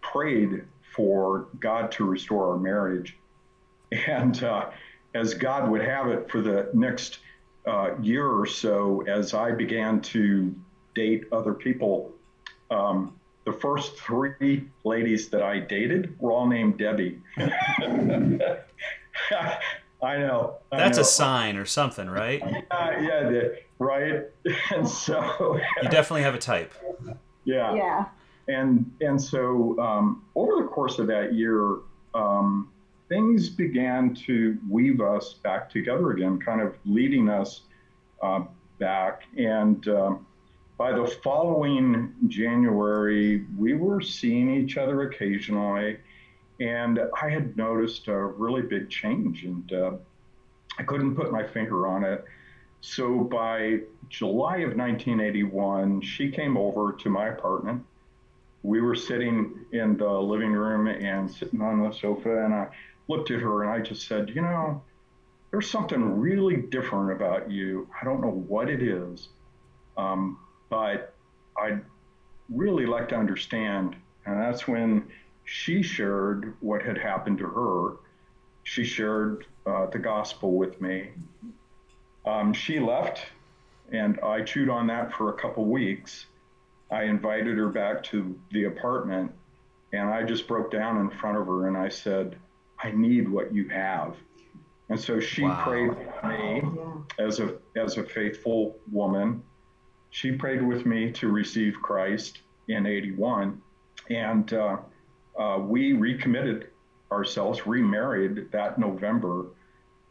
prayed 0.00 0.64
for 0.94 1.48
God 1.60 1.90
to 1.92 2.04
restore 2.04 2.52
our 2.52 2.58
marriage. 2.58 3.16
And 4.06 4.42
uh, 4.42 4.70
as 5.14 5.34
God 5.34 5.70
would 5.70 5.82
have 5.82 6.08
it 6.08 6.30
for 6.30 6.40
the 6.40 6.70
next 6.72 7.18
uh, 7.66 7.96
year 8.00 8.26
or 8.26 8.46
so, 8.46 9.02
as 9.02 9.34
I 9.34 9.52
began 9.52 10.00
to 10.00 10.54
date 10.94 11.24
other 11.32 11.54
people, 11.54 12.12
um, 12.70 13.14
the 13.44 13.52
first 13.52 13.96
three 13.98 14.68
ladies 14.84 15.28
that 15.30 15.42
I 15.42 15.58
dated 15.58 16.18
were 16.20 16.32
all 16.32 16.46
named 16.46 16.78
Debbie. 16.78 17.20
I 20.02 20.18
know. 20.18 20.56
I 20.72 20.76
That's 20.78 20.98
know. 20.98 21.02
a 21.02 21.04
sign 21.04 21.56
or 21.56 21.64
something, 21.64 22.08
right? 22.08 22.42
Yeah, 22.72 23.00
yeah, 23.00 23.28
the, 23.28 23.58
right. 23.78 24.22
And 24.74 24.88
so, 24.88 25.58
You 25.82 25.88
definitely 25.88 26.22
have 26.22 26.34
a 26.34 26.38
type. 26.38 26.72
yeah. 27.44 27.74
Yeah. 27.74 28.04
And 28.48 28.90
and 29.00 29.22
so 29.22 29.78
um, 29.78 30.24
over 30.34 30.60
the 30.62 30.68
course 30.68 30.98
of 30.98 31.06
that 31.06 31.32
year, 31.34 31.76
um, 32.14 32.70
things 33.08 33.48
began 33.48 34.14
to 34.26 34.58
weave 34.68 35.00
us 35.00 35.34
back 35.34 35.70
together 35.70 36.10
again, 36.10 36.40
kind 36.40 36.60
of 36.60 36.74
leading 36.84 37.28
us 37.28 37.62
uh, 38.20 38.42
back. 38.80 39.22
And 39.36 39.86
um, 39.88 40.26
by 40.76 40.92
the 40.92 41.06
following 41.22 42.14
January, 42.28 43.44
we 43.56 43.74
were 43.74 44.00
seeing 44.00 44.50
each 44.50 44.76
other 44.76 45.02
occasionally. 45.02 45.98
And 46.60 47.00
I 47.20 47.28
had 47.28 47.56
noticed 47.56 48.08
a 48.08 48.16
really 48.16 48.62
big 48.62 48.88
change, 48.88 49.44
and 49.44 49.72
uh, 49.72 49.92
I 50.78 50.82
couldn't 50.82 51.16
put 51.16 51.32
my 51.32 51.46
finger 51.46 51.86
on 51.86 52.04
it. 52.04 52.24
So 52.80 53.20
by 53.20 53.80
July 54.08 54.58
of 54.58 54.76
1981, 54.76 56.00
she 56.02 56.30
came 56.30 56.56
over 56.56 56.92
to 56.92 57.08
my 57.08 57.28
apartment. 57.28 57.84
We 58.62 58.80
were 58.80 58.94
sitting 58.94 59.54
in 59.72 59.96
the 59.96 60.10
living 60.10 60.52
room 60.52 60.88
and 60.88 61.30
sitting 61.30 61.60
on 61.60 61.82
the 61.82 61.92
sofa, 61.92 62.44
and 62.44 62.54
I 62.54 62.68
looked 63.08 63.30
at 63.30 63.40
her 63.40 63.62
and 63.62 63.72
I 63.72 63.80
just 63.80 64.06
said, 64.06 64.30
You 64.30 64.42
know, 64.42 64.82
there's 65.50 65.70
something 65.70 66.18
really 66.18 66.56
different 66.56 67.12
about 67.12 67.50
you. 67.50 67.88
I 68.00 68.04
don't 68.04 68.20
know 68.20 68.44
what 68.48 68.68
it 68.68 68.82
is, 68.82 69.28
um, 69.96 70.38
but 70.72 71.12
I'd 71.58 71.82
really 72.48 72.86
like 72.86 73.06
to 73.10 73.14
understand. 73.14 73.94
And 74.24 74.40
that's 74.40 74.66
when 74.66 75.06
she 75.44 75.82
shared 75.82 76.54
what 76.60 76.80
had 76.80 76.96
happened 76.96 77.36
to 77.38 77.46
her. 77.46 77.96
She 78.62 78.82
shared 78.82 79.44
uh, 79.66 79.86
the 79.86 79.98
gospel 79.98 80.54
with 80.54 80.80
me. 80.80 81.10
Um, 82.24 82.54
she 82.54 82.80
left, 82.80 83.26
and 83.92 84.18
I 84.20 84.40
chewed 84.40 84.70
on 84.70 84.86
that 84.86 85.12
for 85.12 85.28
a 85.28 85.34
couple 85.34 85.66
weeks. 85.66 86.24
I 86.90 87.02
invited 87.02 87.58
her 87.58 87.68
back 87.68 88.02
to 88.04 88.34
the 88.52 88.64
apartment, 88.64 89.30
and 89.92 90.08
I 90.08 90.22
just 90.22 90.48
broke 90.48 90.70
down 90.70 90.96
in 91.00 91.10
front 91.10 91.36
of 91.36 91.46
her 91.48 91.68
and 91.68 91.76
I 91.76 91.90
said, 91.90 92.36
I 92.82 92.92
need 92.92 93.28
what 93.28 93.52
you 93.52 93.68
have. 93.68 94.16
And 94.88 94.98
so 94.98 95.20
she 95.20 95.42
wow. 95.42 95.64
prayed 95.64 95.90
with 95.90 96.24
me 96.24 96.62
as 97.18 97.40
a 97.40 97.56
as 97.76 97.98
a 97.98 98.04
faithful 98.04 98.78
woman. 98.90 99.42
She 100.12 100.30
prayed 100.30 100.62
with 100.62 100.84
me 100.84 101.10
to 101.12 101.28
receive 101.28 101.80
Christ 101.80 102.42
in 102.68 102.84
'81, 102.86 103.60
and 104.10 104.52
uh, 104.52 104.76
uh, 105.38 105.58
we 105.58 105.94
recommitted 105.94 106.68
ourselves, 107.10 107.66
remarried 107.66 108.52
that 108.52 108.78
November. 108.78 109.46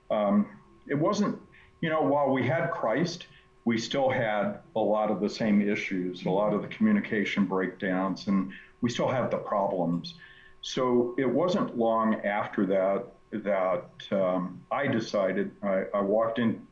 Um, 0.09 0.47
it 0.87 0.95
wasn't, 0.95 1.39
you 1.81 1.89
know, 1.91 2.01
while 2.01 2.31
we 2.31 2.45
had 2.45 2.71
Christ, 2.71 3.27
we 3.63 3.77
still 3.77 4.09
had 4.09 4.61
a 4.75 4.79
lot 4.79 5.11
of 5.11 5.21
the 5.21 5.29
same 5.29 5.61
issues, 5.61 6.25
a 6.25 6.31
lot 6.31 6.51
of 6.51 6.63
the 6.63 6.67
communication 6.67 7.45
breakdowns, 7.45 8.27
and 8.27 8.51
we 8.81 8.89
still 8.89 9.07
had 9.07 9.29
the 9.29 9.37
problems. 9.37 10.15
So 10.61 11.13
it 11.19 11.29
wasn't 11.29 11.77
long 11.77 12.15
after 12.25 12.65
that 12.65 13.05
that 13.31 13.85
um, 14.11 14.61
I 14.71 14.87
decided, 14.87 15.51
I, 15.61 15.83
I 15.93 16.01
walked 16.01 16.39
in 16.39 16.65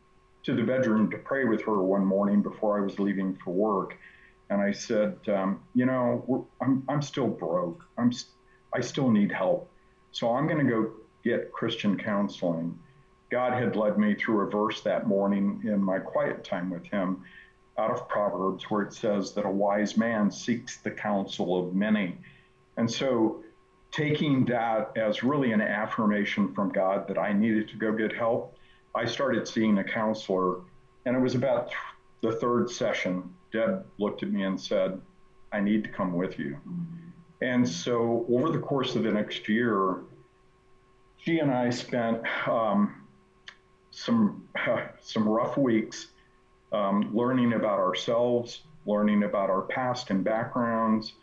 to 0.44 0.56
the 0.56 0.64
bedroom 0.64 1.10
to 1.12 1.18
pray 1.18 1.46
with 1.46 1.62
her 1.64 1.82
one 1.82 2.06
morning 2.06 2.42
before 2.42 2.78
I 2.78 2.82
was 2.82 3.00
leaving 3.00 3.38
for 3.44 3.52
work. 3.52 3.98
And 4.50 4.62
I 4.62 4.72
said, 4.72 5.18
um, 5.28 5.62
you 5.76 5.86
know, 5.86 6.48
I'm, 6.62 6.84
I'm 6.90 7.02
still 7.02 7.28
broke. 7.28 7.84
I'm, 7.98 8.12
I 8.74 8.82
still 8.82 9.12
need 9.12 9.32
help. 9.32 9.70
So 10.12 10.34
I'm 10.34 10.48
going 10.48 10.66
to 10.66 10.72
go 10.72 10.92
get 11.24 11.52
Christian 11.52 11.98
counseling. 11.98 12.78
God 13.30 13.54
had 13.54 13.76
led 13.76 14.00
me 14.00 14.16
through 14.16 14.48
a 14.48 14.50
verse 14.50 14.82
that 14.82 15.08
morning 15.08 15.62
in 15.66 15.82
my 15.82 16.00
quiet 16.00 16.44
time 16.44 16.72
with 16.72 16.86
Him 16.86 17.24
out 17.78 17.92
of 17.92 18.08
Proverbs 18.10 18.66
where 18.70 18.82
it 18.82 18.94
says 18.94 19.34
that 19.34 19.46
a 19.46 19.50
wise 19.50 19.96
man 19.98 20.32
seeks 20.32 20.78
the 20.78 20.92
counsel 20.92 21.68
of 21.68 21.76
many. 21.76 22.18
And 22.78 22.90
so 22.90 23.44
taking 23.92 24.46
that 24.46 24.92
as 24.96 25.24
really 25.24 25.52
an 25.52 25.62
affirmation 25.62 26.54
from 26.54 26.70
God 26.70 27.08
that 27.08 27.18
I 27.18 27.34
needed 27.34 27.70
to 27.70 27.76
go 27.76 27.92
get 27.92 28.14
help, 28.14 28.56
I 28.96 29.06
started 29.06 29.48
seeing 29.48 29.78
a 29.78 29.84
counselor. 29.84 30.62
And 31.06 31.16
it 31.16 31.20
was 31.20 31.36
about 31.36 31.72
the 32.22 32.34
third 32.34 32.70
session. 32.70 33.34
Deb 33.52 33.86
looked 33.98 34.24
at 34.24 34.32
me 34.32 34.44
and 34.44 34.60
said, 34.60 35.00
I 35.52 35.60
need 35.60 35.84
to 35.84 35.90
come 35.90 36.14
with 36.14 36.38
you. 36.38 36.58
And 37.42 37.68
so 37.68 38.26
over 38.30 38.50
the 38.50 38.60
course 38.60 38.96
of 38.96 39.04
the 39.04 39.12
next 39.12 39.48
year, 39.48 40.02
she 41.18 41.40
and 41.40 41.52
I 41.52 41.70
spent 41.70 42.22
um, 42.48 43.08
some 43.92 44.48
some 45.02 45.28
rough 45.28 45.58
weeks 45.58 46.08
um, 46.72 47.10
learning 47.14 47.54
about 47.54 47.80
ourselves, 47.80 48.62
learning 48.86 49.24
about 49.24 49.50
our 49.50 49.64
past 49.64 50.10
and 50.12 50.24
backgrounds, 50.24 51.14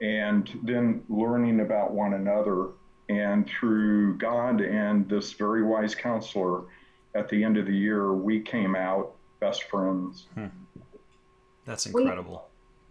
and 0.00 0.50
then 0.62 1.02
learning 1.08 1.60
about 1.60 1.92
one 1.92 2.14
another. 2.14 2.68
And 3.08 3.48
through 3.48 4.16
God 4.16 4.60
and 4.60 5.08
this 5.08 5.32
very 5.32 5.62
wise 5.62 5.94
counselor, 5.94 6.64
at 7.14 7.28
the 7.28 7.44
end 7.44 7.56
of 7.56 7.66
the 7.66 7.76
year, 7.76 8.12
we 8.12 8.40
came 8.40 8.74
out 8.74 9.14
best 9.40 9.64
friends. 9.64 10.26
Hmm. 10.34 10.46
That's 11.64 11.86
incredible. 11.86 12.48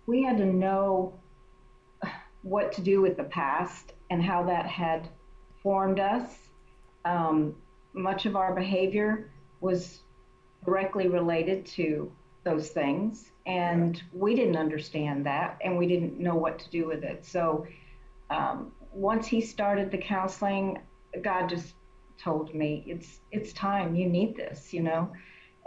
We, 0.08 0.18
we 0.18 0.24
had 0.24 0.38
to 0.38 0.46
know 0.46 1.14
what 2.42 2.72
to 2.74 2.82
do 2.82 3.02
with 3.02 3.18
the 3.18 3.24
past 3.24 3.94
and 4.10 4.22
how 4.22 4.44
that 4.44 4.66
had 4.66 5.08
formed 5.62 6.00
us. 6.00 6.30
Um, 7.06 7.56
much 7.94 8.26
of 8.26 8.36
our 8.36 8.54
behavior 8.54 9.32
was 9.62 10.02
directly 10.66 11.08
related 11.08 11.66
to 11.66 12.12
those 12.44 12.70
things. 12.70 13.32
And 13.46 14.02
we 14.14 14.36
didn't 14.36 14.58
understand 14.58 15.26
that 15.26 15.58
and 15.64 15.78
we 15.78 15.88
didn't 15.88 16.20
know 16.20 16.36
what 16.36 16.60
to 16.60 16.70
do 16.70 16.88
with 16.88 17.04
it. 17.04 17.26
So 17.26 17.66
um, 18.30 18.72
once 18.92 19.28
he 19.28 19.42
started 19.42 19.92
the 19.92 19.98
counseling, 19.98 20.80
God 21.22 21.50
just 21.50 21.74
told 22.18 22.54
me, 22.54 22.84
it's, 22.88 23.20
it's 23.32 23.54
time, 23.54 23.96
you 23.96 24.08
need 24.08 24.36
this, 24.36 24.74
you 24.74 24.82
know? 24.82 25.12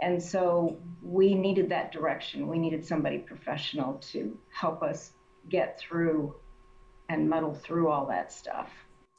And 0.01 0.21
so 0.21 0.77
we 1.01 1.33
needed 1.33 1.69
that 1.69 1.91
direction. 1.91 2.47
We 2.47 2.59
needed 2.59 2.85
somebody 2.85 3.17
professional 3.19 3.95
to 4.11 4.37
help 4.51 4.83
us 4.83 5.13
get 5.49 5.79
through 5.79 6.35
and 7.09 7.29
muddle 7.29 7.53
through 7.53 7.89
all 7.89 8.05
that 8.07 8.31
stuff. 8.31 8.69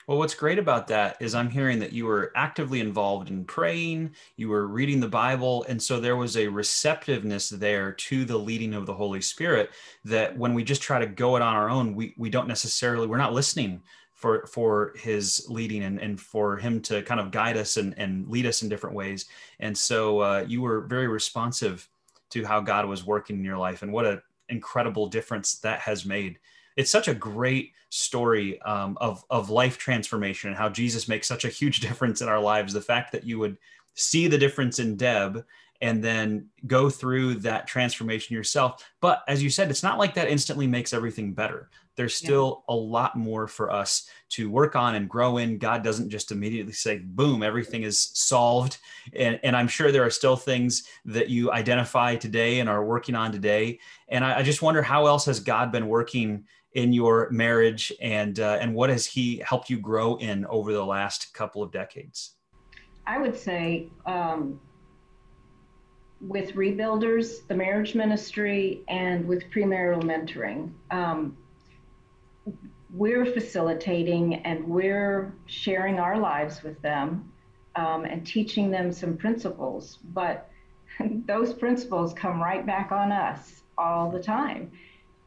Well, 0.07 0.17
what's 0.17 0.35
great 0.35 0.59
about 0.59 0.87
that 0.89 1.19
is 1.21 1.35
I'm 1.35 1.51
hearing 1.51 1.81
that 1.81 1.93
you 1.93 2.07
were 2.07 2.33
actively 2.35 2.81
involved 2.81 3.29
in 3.29 3.45
praying, 3.45 4.15
you 4.37 4.49
were 4.49 4.67
reading 4.67 5.01
the 5.01 5.09
Bible, 5.09 5.67
and 5.69 5.83
so 5.83 6.01
there 6.01 6.17
was 6.17 6.35
a 6.35 6.49
receptiveness 6.49 7.51
there 7.51 7.93
to 7.93 8.25
the 8.25 8.39
leading 8.39 8.73
of 8.73 8.87
the 8.87 8.95
Holy 8.95 9.21
Spirit 9.21 9.69
that 10.07 10.39
when 10.39 10.55
we 10.55 10.65
just 10.65 10.81
try 10.81 10.99
to 10.99 11.07
go 11.07 11.37
it 11.37 11.43
on 11.43 11.55
our 11.55 11.69
own, 11.69 11.95
we, 11.95 12.15
we 12.17 12.31
don't 12.31 12.49
necessarily, 12.49 13.07
we're 13.07 13.19
not 13.19 13.35
listening 13.35 13.83
for 14.19 14.45
for 14.47 14.93
his 14.97 15.47
leading 15.49 15.85
and, 15.85 16.01
and 16.01 16.21
for 16.21 16.57
him 16.57 16.83
to 16.83 17.03
kind 17.03 17.21
of 17.21 17.31
guide 17.31 17.57
us 17.57 17.77
and, 17.77 17.95
and 17.97 18.29
lead 18.29 18.47
us 18.47 18.63
in 18.63 18.69
different 18.69 18.97
ways. 18.97 19.27
And 19.61 19.77
so 19.79 20.19
uh, 20.19 20.45
you 20.47 20.61
were 20.61 20.81
very 20.83 21.07
responsive 21.07 21.89
to 22.31 22.45
how 22.45 22.61
God 22.61 22.87
was 22.87 23.07
working 23.07 23.37
in 23.37 23.45
your 23.45 23.57
life 23.57 23.83
and 23.83 23.93
what 23.93 24.05
an 24.05 24.21
incredible 24.49 25.07
difference 25.07 25.61
that 25.61 25.81
has 25.81 26.05
made 26.05 26.39
it's 26.79 26.93
such 26.93 27.09
a 27.09 27.15
great 27.15 27.73
story 27.91 28.61
um, 28.63 28.97
of 29.01 29.25
of 29.31 29.51
life 29.51 29.79
transformation 29.79 30.49
and 30.49 30.57
how 30.57 30.69
Jesus 30.69 31.09
makes 31.09 31.27
such 31.27 31.45
a 31.45 31.49
huge 31.49 31.81
difference 31.87 32.23
in 32.23 32.29
our 32.29 32.41
lives. 32.41 32.73
The 32.73 32.81
fact 32.81 33.13
that 33.13 33.25
you 33.25 33.39
would 33.39 33.59
see 33.95 34.29
the 34.29 34.39
difference 34.39 34.79
in 34.79 34.97
Deb 34.97 35.45
and 35.81 36.03
then 36.03 36.47
go 36.67 36.89
through 36.89 37.35
that 37.37 37.67
transformation 37.67 38.35
yourself. 38.35 38.85
But 39.01 39.23
as 39.29 39.43
you 39.43 39.51
said, 39.51 39.71
it's 39.71 39.83
not 39.83 39.99
like 39.99 40.15
that 40.15 40.29
instantly 40.29 40.67
makes 40.67 40.93
everything 40.93 41.33
better. 41.33 41.69
There's 41.99 42.15
still 42.15 42.65
yeah. 42.69 42.75
a 42.75 42.77
lot 42.77 43.17
more 43.17 43.47
for 43.47 43.71
us 43.71 44.09
to 44.31 44.49
work 44.49 44.77
on 44.77 44.95
and 44.95 45.09
grow 45.09 45.39
in. 45.39 45.59
God 45.59 45.83
doesn't 45.83 46.09
just 46.09 46.31
immediately 46.31 46.73
say, 46.73 46.99
boom, 46.99 47.43
everything 47.43 47.83
is 47.83 47.99
solved. 48.15 48.79
And, 49.15 49.41
and 49.43 49.57
I'm 49.57 49.69
sure 49.69 49.91
there 49.91 50.07
are 50.07 50.11
still 50.11 50.37
things 50.37 50.85
that 51.05 51.29
you 51.29 51.51
identify 51.51 52.15
today 52.15 52.61
and 52.61 52.69
are 52.69 52.85
working 52.85 53.17
on 53.17 53.33
today. 53.33 53.81
And 54.09 54.25
I, 54.25 54.39
I 54.39 54.43
just 54.43 54.63
wonder 54.63 54.81
how 54.81 55.07
else 55.07 55.27
has 55.27 55.41
God 55.41 55.73
been 55.73 55.89
working 55.89 56.45
in 56.75 56.93
your 56.93 57.29
marriage 57.31 57.93
and 58.01 58.41
uh, 58.41 58.59
and 58.61 58.75
what 58.75 58.91
has 58.91 59.05
he 59.05 59.43
helped 59.45 59.71
you 59.71 59.79
grow 59.79 60.17
in 60.17 60.47
over 60.47 60.73
the 60.73 60.85
last 60.85 61.33
couple 61.33 61.63
of 61.63 61.73
decades 61.73 62.35
i 63.07 63.19
would 63.19 63.37
say 63.37 63.89
um, 64.07 64.61
with 66.21 66.53
rebuilders 66.55 67.47
the 67.49 67.55
marriage 67.55 67.95
ministry 67.95 68.83
and 68.89 69.27
with 69.27 69.51
premarital 69.51 70.03
mentoring 70.03 70.71
um, 70.91 71.37
we're 72.93 73.27
facilitating 73.27 74.37
and 74.47 74.67
we're 74.67 75.35
sharing 75.47 75.99
our 75.99 76.19
lives 76.19 76.63
with 76.63 76.81
them 76.83 77.31
um, 77.77 78.05
and 78.05 78.27
teaching 78.27 78.71
them 78.71 78.91
some 78.93 79.17
principles 79.17 79.99
but 80.13 80.51
those 81.27 81.53
principles 81.53 82.15
come 82.15 82.41
right 82.41 82.65
back 82.65 82.93
on 82.93 83.13
us 83.13 83.63
all 83.77 84.11
the 84.11 84.23
time 84.23 84.71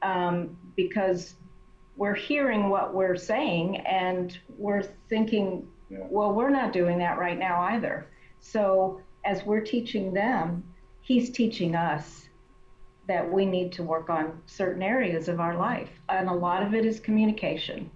um, 0.02 0.58
because 0.76 1.36
we're 1.98 2.16
hearing 2.16 2.70
what 2.70 2.94
we're 2.94 3.16
saying 3.16 3.78
and 3.78 4.40
we're 4.58 4.84
thinking, 5.10 5.68
yeah. 5.90 6.00
well, 6.10 6.34
we're 6.34 6.50
not 6.50 6.74
doing 6.74 6.98
that 6.98 7.18
right 7.18 7.38
now 7.38 7.62
either. 7.62 8.08
So 8.40 9.02
as 9.26 9.46
we're 9.46 9.62
teaching 9.62 10.14
them, 10.14 10.64
he's 11.02 11.30
teaching 11.30 11.76
us 11.76 12.28
that 13.08 13.32
we 13.32 13.46
need 13.46 13.72
to 13.74 13.84
work 13.84 14.10
on 14.10 14.42
certain 14.46 14.82
areas 14.82 15.28
of 15.28 15.40
our 15.40 15.58
life. 15.58 15.90
And 16.10 16.30
a 16.30 16.34
lot 16.34 16.64
of 16.64 16.74
it 16.74 16.86
is 16.86 17.00
communication. 17.00 17.90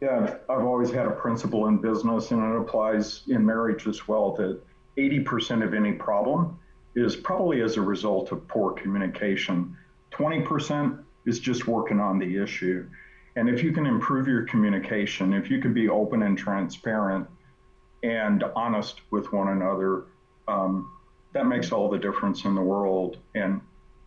Yeah, 0.00 0.36
I've 0.48 0.64
always 0.64 0.90
had 0.90 1.06
a 1.06 1.10
principle 1.10 1.68
in 1.68 1.78
business, 1.78 2.32
and 2.32 2.42
it 2.42 2.60
applies 2.60 3.22
in 3.28 3.44
marriage 3.46 3.86
as 3.86 4.08
well 4.08 4.32
that 4.32 4.60
80% 4.96 5.64
of 5.64 5.74
any 5.74 5.92
problem 5.92 6.58
is 6.94 7.16
probably 7.16 7.62
as 7.62 7.76
a 7.76 7.80
result 7.80 8.32
of 8.32 8.46
poor 8.48 8.72
communication. 8.72 9.76
20% 10.10 11.02
is 11.24 11.38
just 11.38 11.66
working 11.66 12.00
on 12.00 12.18
the 12.18 12.36
issue. 12.36 12.88
And 13.36 13.48
if 13.48 13.62
you 13.62 13.72
can 13.72 13.86
improve 13.86 14.26
your 14.26 14.42
communication, 14.42 15.32
if 15.32 15.50
you 15.50 15.60
can 15.60 15.72
be 15.72 15.88
open 15.88 16.22
and 16.22 16.36
transparent 16.36 17.26
and 18.02 18.44
honest 18.56 19.00
with 19.10 19.32
one 19.32 19.48
another, 19.48 20.06
um, 20.48 20.90
that 21.32 21.46
makes 21.46 21.72
all 21.72 21.88
the 21.88 21.98
difference 21.98 22.44
in 22.44 22.54
the 22.54 22.60
world. 22.60 23.18
And 23.34 23.60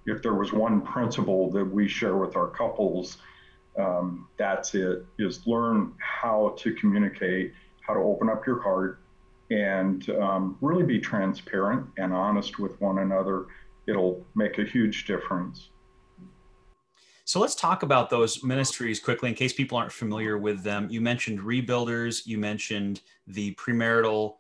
if 0.06 0.22
there 0.22 0.34
was 0.34 0.54
one 0.54 0.82
principle 0.82 1.50
that 1.52 1.66
we 1.66 1.88
share 1.88 2.16
with 2.16 2.36
our 2.36 2.48
couples, 2.48 3.18
um, 3.78 4.28
that's 4.38 4.74
it 4.76 5.06
is 5.20 5.46
learn 5.48 5.94
how 6.00 6.56
to 6.58 6.74
communicate, 6.74 7.54
how 7.82 7.94
to 7.94 8.00
open 8.00 8.30
up 8.30 8.46
your 8.46 8.62
heart, 8.62 9.02
and 9.52 10.10
um, 10.12 10.58
really 10.62 10.84
be 10.84 11.00
transparent 11.00 11.86
and 11.98 12.14
honest 12.14 12.60
with 12.60 12.80
one 12.82 13.00
another. 13.00 13.46
It'll 13.88 14.26
make 14.36 14.58
a 14.58 14.64
huge 14.64 15.06
difference. 15.06 15.70
So 17.28 17.40
let's 17.40 17.56
talk 17.56 17.82
about 17.82 18.12
those 18.12 18.44
ministries 18.44 19.00
quickly 19.00 19.30
in 19.30 19.36
case 19.36 19.52
people 19.52 19.80
aren't 19.80 19.92
familiar 19.92 20.38
with 20.38 20.62
them. 20.62 20.88
You 20.92 21.02
mentioned 21.02 21.40
rebuilders, 21.40 22.28
you 22.28 22.38
mentioned 22.38 23.02
the 23.26 23.56
premarital 23.56 24.36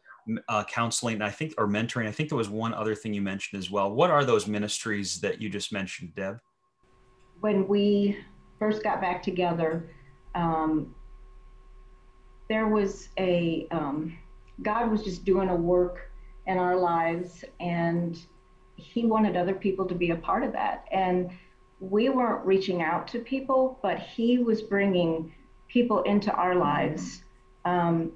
uh, 0.50 0.63
counseling, 0.65 1.22
I 1.22 1.29
think, 1.29 1.53
or 1.58 1.67
mentoring. 1.67 2.08
I 2.08 2.12
think 2.12 2.29
there 2.29 2.38
was 2.38 2.50
one 2.50 2.74
other 2.74 2.96
thing 2.96 3.13
you 3.13 3.22
mentioned 3.22 3.60
as 3.60 3.70
well. 3.70 3.91
What 3.91 4.10
are 4.10 4.25
those 4.25 4.48
ministries 4.48 5.20
that 5.22 5.41
you 5.41 5.50
just 5.50 5.72
mentioned, 5.72 6.15
Deb? 6.15 6.39
When 7.41 7.67
we 7.67 8.17
first 8.60 8.84
got 8.84 9.01
back 9.01 9.22
together, 9.22 9.89
um, 10.34 10.96
there 12.50 12.67
was 12.67 13.10
a, 13.17 13.67
um, 13.72 14.17
God 14.62 14.91
was 14.91 15.03
just 15.03 15.25
doing 15.25 15.50
a 15.50 15.55
work 15.55 16.12
in 16.48 16.58
our 16.58 16.75
lives, 16.75 17.44
and 17.60 18.17
He 18.75 19.05
wanted 19.05 19.36
other 19.36 19.55
people 19.55 19.86
to 19.86 19.96
be 19.96 20.12
a 20.12 20.15
part 20.15 20.44
of 20.44 20.51
that. 20.53 20.86
And 20.91 21.32
we 21.79 22.10
weren't 22.10 22.46
reaching 22.46 22.82
out 22.82 23.08
to 23.10 23.20
people, 23.20 23.79
but 23.82 24.00
he 24.00 24.38
was 24.38 24.62
bringing 24.62 25.34
people 25.67 26.01
into 26.03 26.32
our 26.32 26.55
lives, 26.55 27.24
um, 27.65 28.12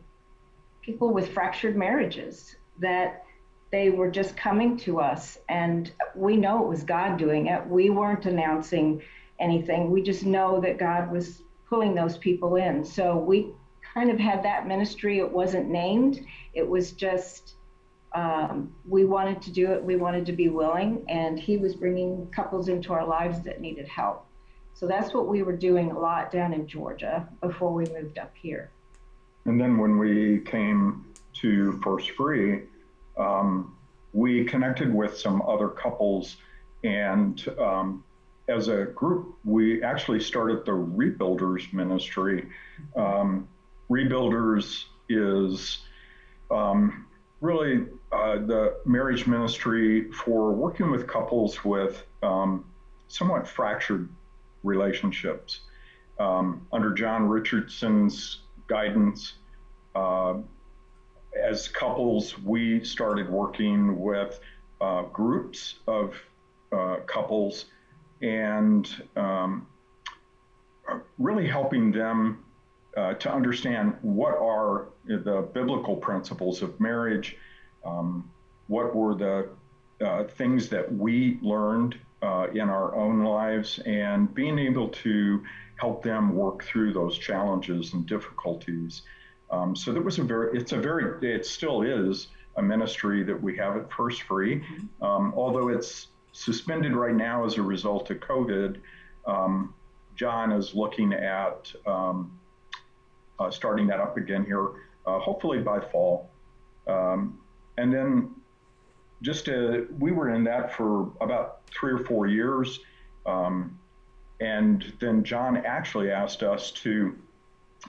people 0.89 1.13
with 1.13 1.31
fractured 1.33 1.77
marriages 1.77 2.55
that 2.79 3.23
they 3.71 3.91
were 3.91 4.09
just 4.09 4.35
coming 4.35 4.75
to 4.75 4.99
us. 4.99 5.37
And 5.47 5.91
we 6.15 6.35
know 6.35 6.63
it 6.63 6.67
was 6.67 6.83
God 6.83 7.19
doing 7.19 7.45
it. 7.45 7.63
We 7.67 7.91
weren't 7.91 8.25
announcing 8.25 9.03
anything. 9.39 9.91
We 9.91 10.01
just 10.01 10.25
know 10.25 10.59
that 10.61 10.79
God 10.79 11.11
was 11.11 11.43
pulling 11.67 11.93
those 11.93 12.17
people 12.17 12.55
in. 12.55 12.83
So 12.83 13.15
we 13.15 13.51
kind 13.93 14.09
of 14.09 14.17
had 14.17 14.41
that 14.41 14.65
ministry. 14.67 15.19
It 15.19 15.31
wasn't 15.31 15.69
named, 15.69 16.25
it 16.53 16.67
was 16.67 16.93
just 16.93 17.53
um, 18.15 18.73
we 18.87 19.05
wanted 19.05 19.39
to 19.43 19.51
do 19.51 19.71
it. 19.71 19.83
We 19.83 19.95
wanted 19.95 20.25
to 20.25 20.31
be 20.31 20.49
willing, 20.49 21.05
and 21.07 21.39
he 21.39 21.57
was 21.57 21.75
bringing 21.75 22.25
couples 22.31 22.67
into 22.67 22.91
our 22.91 23.05
lives 23.05 23.43
that 23.43 23.61
needed 23.61 23.87
help. 23.87 24.25
So 24.73 24.87
that's 24.87 25.13
what 25.13 25.27
we 25.27 25.43
were 25.43 25.55
doing 25.55 25.91
a 25.91 25.99
lot 25.99 26.31
down 26.31 26.51
in 26.51 26.65
Georgia 26.65 27.29
before 27.41 27.71
we 27.71 27.85
moved 27.85 28.17
up 28.17 28.33
here. 28.41 28.71
And 29.45 29.59
then 29.59 29.77
when 29.77 29.97
we 29.97 30.39
came 30.39 31.05
to 31.41 31.79
First 31.83 32.11
Free, 32.11 32.63
um, 33.17 33.75
we 34.13 34.43
connected 34.45 34.93
with 34.93 35.17
some 35.17 35.41
other 35.43 35.69
couples, 35.69 36.37
and 36.83 37.43
um, 37.59 38.03
as 38.47 38.67
a 38.67 38.85
group, 38.85 39.35
we 39.45 39.83
actually 39.83 40.19
started 40.19 40.65
the 40.65 40.71
Rebuilders 40.71 41.71
Ministry. 41.71 42.47
Um, 42.95 43.47
Rebuilders 43.89 44.85
is 45.09 45.79
um, 46.49 47.05
really 47.41 47.85
uh, 48.11 48.35
the 48.39 48.77
marriage 48.85 49.27
ministry 49.27 50.11
for 50.11 50.51
working 50.51 50.89
with 50.89 51.07
couples 51.07 51.63
with 51.63 52.03
um, 52.23 52.65
somewhat 53.07 53.47
fractured 53.47 54.09
relationships. 54.63 55.61
Um, 56.19 56.67
under 56.73 56.93
John 56.93 57.29
Richardson's 57.29 58.41
guidance, 58.69 59.33
uh, 59.95 60.35
as 61.37 61.67
couples, 61.67 62.37
we 62.39 62.83
started 62.83 63.29
working 63.29 63.99
with 63.99 64.39
uh, 64.79 65.03
groups 65.03 65.75
of 65.87 66.15
uh, 66.71 66.97
couples 67.05 67.65
and 68.21 69.03
um, 69.15 69.67
really 71.17 71.47
helping 71.47 71.91
them 71.91 72.43
uh, 72.97 73.13
to 73.15 73.31
understand 73.31 73.95
what 74.01 74.35
are 74.35 74.87
the 75.05 75.47
biblical 75.53 75.95
principles 75.95 76.61
of 76.61 76.79
marriage, 76.79 77.37
um, 77.85 78.29
what 78.67 78.95
were 78.95 79.15
the 79.15 79.49
uh, 80.05 80.23
things 80.23 80.69
that 80.69 80.91
we 80.93 81.37
learned 81.41 81.97
uh, 82.21 82.47
in 82.53 82.69
our 82.69 82.95
own 82.95 83.23
lives, 83.23 83.79
and 83.85 84.33
being 84.33 84.59
able 84.59 84.89
to 84.89 85.43
help 85.75 86.03
them 86.03 86.35
work 86.35 86.63
through 86.63 86.93
those 86.93 87.17
challenges 87.17 87.93
and 87.93 88.05
difficulties. 88.05 89.03
Um, 89.51 89.75
so 89.75 89.91
that 89.93 90.03
was 90.03 90.19
a 90.19 90.23
very, 90.23 90.57
it's 90.57 90.73
a 90.73 90.77
very, 90.77 91.33
it 91.35 91.45
still 91.45 91.81
is 91.81 92.27
a 92.57 92.61
ministry 92.61 93.23
that 93.23 93.41
we 93.41 93.55
have 93.57 93.77
at 93.77 93.91
First 93.91 94.23
Free, 94.23 94.59
mm-hmm. 94.59 95.03
um, 95.03 95.33
although 95.35 95.69
it's 95.69 96.07
suspended 96.33 96.93
right 96.93 97.15
now 97.15 97.45
as 97.45 97.57
a 97.57 97.61
result 97.61 98.11
of 98.11 98.17
COVID. 98.19 98.79
Um, 99.25 99.73
John 100.15 100.51
is 100.51 100.75
looking 100.75 101.13
at 101.13 101.71
um, 101.85 102.37
uh, 103.39 103.49
starting 103.49 103.87
that 103.87 103.99
up 103.99 104.17
again 104.17 104.45
here, 104.45 104.67
uh, 105.05 105.19
hopefully 105.19 105.59
by 105.59 105.79
fall. 105.79 106.29
Um, 106.87 107.39
and 107.77 107.93
then 107.93 108.35
just 109.21 109.45
to, 109.45 109.87
we 109.99 110.11
were 110.11 110.33
in 110.33 110.43
that 110.45 110.73
for 110.73 111.11
about 111.21 111.61
three 111.67 111.91
or 111.91 111.99
four 111.99 112.27
years. 112.27 112.79
Um, 113.25 113.77
and 114.39 114.93
then 114.99 115.23
John 115.23 115.57
actually 115.57 116.11
asked 116.11 116.43
us 116.43 116.71
to 116.71 117.17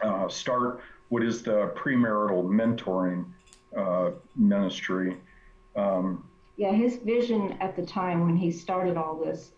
uh, 0.02 0.28
start 0.28 0.82
what 1.08 1.22
is 1.22 1.42
the 1.42 1.72
premarital 1.76 2.44
mentoring 2.44 3.24
uh, 3.76 4.10
ministry. 4.36 5.16
Um, 5.76 6.24
yeah, 6.56 6.72
his 6.72 6.96
vision 6.96 7.56
at 7.60 7.76
the 7.76 7.84
time 7.86 8.26
when 8.26 8.36
he 8.36 8.50
started 8.50 8.96
all 8.96 9.16
this 9.16 9.52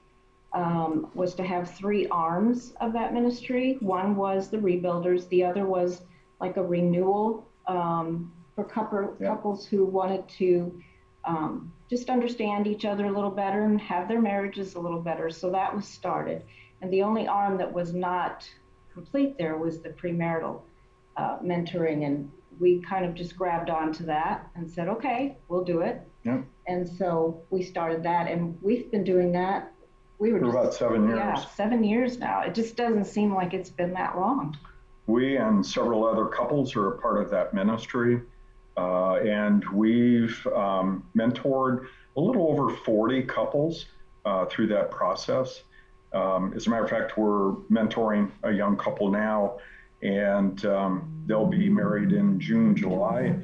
um, 0.52 1.10
was 1.14 1.34
to 1.34 1.42
have 1.42 1.70
three 1.70 2.06
arms 2.08 2.74
of 2.80 2.92
that 2.92 3.12
ministry. 3.12 3.78
One 3.80 4.16
was 4.16 4.48
the 4.48 4.58
rebuilders, 4.58 5.28
the 5.28 5.44
other 5.44 5.66
was 5.66 6.02
like 6.40 6.56
a 6.56 6.62
renewal 6.62 7.46
um, 7.66 8.32
for 8.54 8.64
couple, 8.64 9.16
yeah. 9.18 9.28
couples 9.28 9.66
who 9.66 9.84
wanted 9.84 10.28
to 10.28 10.82
um, 11.24 11.72
just 11.88 12.10
understand 12.10 12.66
each 12.66 12.84
other 12.84 13.06
a 13.06 13.12
little 13.12 13.30
better 13.30 13.62
and 13.64 13.80
have 13.80 14.08
their 14.08 14.20
marriages 14.20 14.74
a 14.74 14.80
little 14.80 15.00
better. 15.00 15.30
So 15.30 15.50
that 15.50 15.74
was 15.74 15.86
started. 15.86 16.42
And 16.80 16.92
the 16.92 17.02
only 17.02 17.26
arm 17.26 17.58
that 17.58 17.72
was 17.72 17.92
not 17.92 18.48
complete 18.92 19.38
there 19.38 19.56
was 19.56 19.80
the 19.80 19.90
premarital 19.90 20.60
uh, 21.16 21.38
mentoring. 21.38 22.06
And 22.06 22.30
we 22.58 22.80
kind 22.82 23.04
of 23.04 23.14
just 23.14 23.36
grabbed 23.36 23.70
onto 23.70 24.04
that 24.06 24.48
and 24.54 24.70
said, 24.70 24.88
okay, 24.88 25.36
we'll 25.48 25.64
do 25.64 25.80
it. 25.80 26.00
Yeah. 26.24 26.42
And 26.66 26.88
so 26.88 27.42
we 27.50 27.62
started 27.62 28.02
that, 28.04 28.28
and 28.28 28.56
we've 28.62 28.90
been 28.90 29.02
doing 29.02 29.32
that 29.32 29.72
we 30.22 30.32
were 30.32 30.38
for 30.38 30.46
just, 30.46 30.56
about 30.56 30.74
seven 30.74 31.08
years. 31.08 31.18
Yeah, 31.18 31.34
seven 31.34 31.82
years 31.82 32.18
now. 32.18 32.42
It 32.42 32.54
just 32.54 32.76
doesn't 32.76 33.06
seem 33.06 33.34
like 33.34 33.54
it's 33.54 33.70
been 33.70 33.92
that 33.94 34.16
long. 34.16 34.56
We 35.08 35.36
and 35.36 35.66
several 35.66 36.06
other 36.06 36.26
couples 36.26 36.76
are 36.76 36.92
a 36.94 36.98
part 36.98 37.20
of 37.20 37.28
that 37.30 37.52
ministry. 37.52 38.22
Uh, 38.76 39.16
and 39.16 39.64
we've 39.72 40.46
um, 40.48 41.04
mentored 41.16 41.86
a 42.16 42.20
little 42.20 42.48
over 42.48 42.74
40 42.74 43.22
couples 43.24 43.86
uh, 44.24 44.46
through 44.46 44.68
that 44.68 44.90
process. 44.90 45.62
Um, 46.12 46.52
as 46.54 46.66
a 46.66 46.70
matter 46.70 46.84
of 46.84 46.90
fact, 46.90 47.16
we're 47.16 47.52
mentoring 47.70 48.30
a 48.42 48.52
young 48.52 48.76
couple 48.76 49.10
now, 49.10 49.58
and 50.02 50.64
um, 50.66 51.24
they'll 51.26 51.46
be 51.46 51.68
married 51.68 52.12
in 52.12 52.38
June, 52.38 52.76
July. 52.76 53.34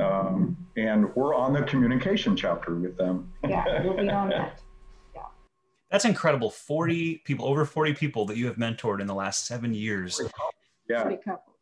Um, 0.00 0.56
and 0.76 1.14
we're 1.14 1.34
on 1.34 1.52
the 1.52 1.62
communication 1.62 2.36
chapter 2.36 2.74
with 2.74 2.96
them. 2.96 3.32
Yeah, 3.48 3.82
we'll 3.82 3.96
be 3.96 4.10
on 4.10 4.28
that. 4.30 4.60
That's 5.90 6.06
incredible. 6.06 6.48
40 6.48 7.18
people, 7.24 7.46
over 7.46 7.66
40 7.66 7.92
people 7.92 8.24
that 8.26 8.38
you 8.38 8.46
have 8.46 8.56
mentored 8.56 9.00
in 9.02 9.06
the 9.06 9.14
last 9.14 9.46
seven 9.46 9.74
years. 9.74 10.18
Yeah. 10.88 11.10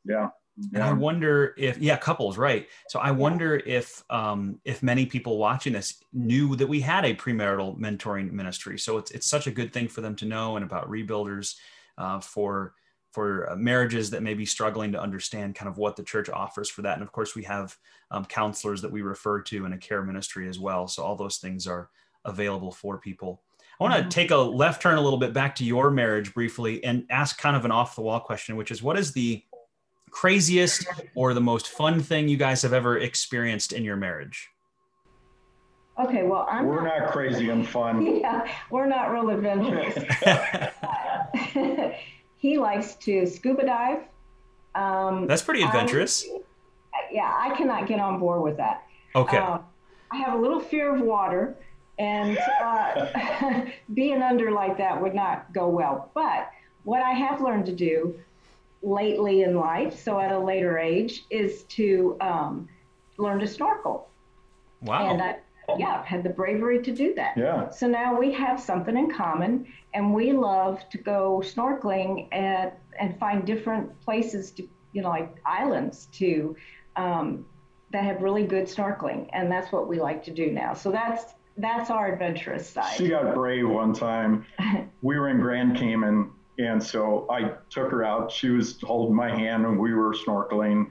Yeah. 0.04 0.28
And 0.74 0.82
I 0.82 0.92
wonder 0.92 1.54
if, 1.56 1.78
yeah, 1.78 1.96
couples, 1.96 2.36
right? 2.36 2.68
So 2.88 2.98
I 2.98 3.10
wonder 3.10 3.56
if, 3.64 4.02
um, 4.10 4.60
if 4.64 4.82
many 4.82 5.06
people 5.06 5.38
watching 5.38 5.72
this 5.72 6.02
knew 6.12 6.56
that 6.56 6.66
we 6.66 6.80
had 6.80 7.04
a 7.04 7.14
premarital 7.14 7.78
mentoring 7.78 8.30
ministry. 8.32 8.78
So 8.78 8.98
it's 8.98 9.10
it's 9.10 9.26
such 9.26 9.46
a 9.46 9.50
good 9.50 9.72
thing 9.72 9.88
for 9.88 10.00
them 10.00 10.16
to 10.16 10.26
know, 10.26 10.56
and 10.56 10.64
about 10.64 10.90
rebuilders, 10.90 11.56
uh, 11.98 12.20
for 12.20 12.74
for 13.12 13.50
uh, 13.50 13.56
marriages 13.56 14.10
that 14.10 14.22
may 14.22 14.34
be 14.34 14.46
struggling 14.46 14.92
to 14.92 15.00
understand 15.00 15.54
kind 15.54 15.68
of 15.68 15.78
what 15.78 15.96
the 15.96 16.02
church 16.02 16.28
offers 16.28 16.70
for 16.70 16.82
that. 16.82 16.94
And 16.94 17.02
of 17.02 17.10
course, 17.10 17.34
we 17.34 17.42
have 17.44 17.76
um, 18.10 18.24
counselors 18.24 18.82
that 18.82 18.92
we 18.92 19.02
refer 19.02 19.40
to 19.42 19.64
in 19.66 19.72
a 19.72 19.78
care 19.78 20.02
ministry 20.02 20.48
as 20.48 20.58
well. 20.58 20.86
So 20.86 21.02
all 21.02 21.16
those 21.16 21.38
things 21.38 21.66
are 21.66 21.90
available 22.24 22.70
for 22.70 22.98
people. 22.98 23.42
I 23.80 23.84
want 23.84 23.94
to 23.94 24.00
mm-hmm. 24.00 24.08
take 24.10 24.30
a 24.30 24.36
left 24.36 24.82
turn 24.82 24.98
a 24.98 25.00
little 25.00 25.18
bit 25.18 25.32
back 25.32 25.54
to 25.56 25.64
your 25.64 25.90
marriage 25.90 26.34
briefly 26.34 26.84
and 26.84 27.06
ask 27.08 27.38
kind 27.38 27.56
of 27.56 27.64
an 27.64 27.72
off 27.72 27.96
the 27.96 28.02
wall 28.02 28.20
question, 28.20 28.56
which 28.56 28.70
is 28.70 28.82
what 28.82 28.98
is 28.98 29.12
the 29.12 29.42
craziest 30.10 30.86
or 31.14 31.34
the 31.34 31.40
most 31.40 31.68
fun 31.68 32.00
thing 32.00 32.28
you 32.28 32.36
guys 32.36 32.62
have 32.62 32.72
ever 32.72 32.98
experienced 32.98 33.72
in 33.72 33.84
your 33.84 33.96
marriage? 33.96 34.48
Okay, 35.98 36.22
well, 36.22 36.46
I'm 36.50 36.66
We're 36.66 36.82
not 36.82 37.10
crazy 37.12 37.50
and 37.50 37.66
fun. 37.66 38.16
yeah, 38.20 38.50
we're 38.70 38.86
not 38.86 39.10
real 39.10 39.28
adventurous. 39.30 39.94
he 42.38 42.58
likes 42.58 42.94
to 42.96 43.26
scuba 43.26 43.66
dive. 43.66 44.02
Um, 44.74 45.26
That's 45.26 45.42
pretty 45.42 45.62
I- 45.62 45.66
adventurous. 45.66 46.26
yeah, 47.10 47.34
I 47.36 47.54
cannot 47.56 47.86
get 47.86 48.00
on 48.00 48.18
board 48.18 48.42
with 48.42 48.56
that. 48.56 48.84
Okay. 49.14 49.38
Um, 49.38 49.64
I 50.12 50.16
have 50.16 50.34
a 50.38 50.40
little 50.40 50.60
fear 50.60 50.94
of 50.94 51.02
water, 51.02 51.56
and 51.98 52.38
uh, 52.62 53.64
being 53.94 54.22
under 54.22 54.50
like 54.50 54.78
that 54.78 55.00
would 55.00 55.14
not 55.14 55.52
go 55.52 55.68
well. 55.68 56.10
But 56.14 56.50
what 56.84 57.02
I 57.02 57.12
have 57.12 57.40
learned 57.40 57.66
to 57.66 57.74
do 57.74 58.18
lately 58.82 59.42
in 59.42 59.56
life, 59.56 60.00
so 60.02 60.18
at 60.18 60.32
a 60.32 60.38
later 60.38 60.78
age, 60.78 61.24
is 61.30 61.64
to 61.64 62.16
um, 62.20 62.68
learn 63.18 63.38
to 63.40 63.46
snorkel. 63.46 64.08
Wow. 64.82 65.10
And 65.10 65.22
I, 65.22 65.36
yeah, 65.78 65.98
I've 65.98 66.06
had 66.06 66.22
the 66.22 66.30
bravery 66.30 66.82
to 66.82 66.92
do 66.92 67.14
that. 67.14 67.36
Yeah. 67.36 67.70
So 67.70 67.86
now 67.86 68.18
we 68.18 68.32
have 68.32 68.58
something 68.60 68.96
in 68.96 69.10
common, 69.10 69.66
and 69.94 70.14
we 70.14 70.32
love 70.32 70.88
to 70.90 70.98
go 70.98 71.42
snorkeling 71.44 72.28
and 72.32 72.72
and 72.98 73.18
find 73.18 73.46
different 73.46 73.98
places 74.00 74.50
to, 74.52 74.68
you 74.92 75.02
know, 75.02 75.08
like 75.08 75.36
islands 75.44 76.08
to 76.12 76.56
um, 76.96 77.46
that 77.92 78.04
have 78.04 78.22
really 78.22 78.44
good 78.44 78.64
snorkeling, 78.64 79.28
and 79.32 79.50
that's 79.50 79.72
what 79.72 79.88
we 79.88 80.00
like 80.00 80.24
to 80.24 80.30
do 80.30 80.50
now. 80.50 80.74
So 80.74 80.90
that's 80.90 81.34
that's 81.56 81.90
our 81.90 82.12
adventurous 82.12 82.68
side. 82.68 82.96
She 82.96 83.08
got 83.08 83.34
brave 83.34 83.68
one 83.68 83.92
time. 83.92 84.46
We 85.02 85.18
were 85.18 85.30
in 85.30 85.40
Grand 85.40 85.78
Cayman, 85.78 86.30
and 86.60 86.82
so 86.82 87.26
I 87.30 87.52
took 87.70 87.90
her 87.90 88.04
out. 88.04 88.30
She 88.30 88.50
was 88.50 88.78
holding 88.82 89.14
my 89.14 89.30
hand, 89.30 89.64
and 89.64 89.78
we 89.78 89.94
were 89.94 90.12
snorkeling. 90.12 90.90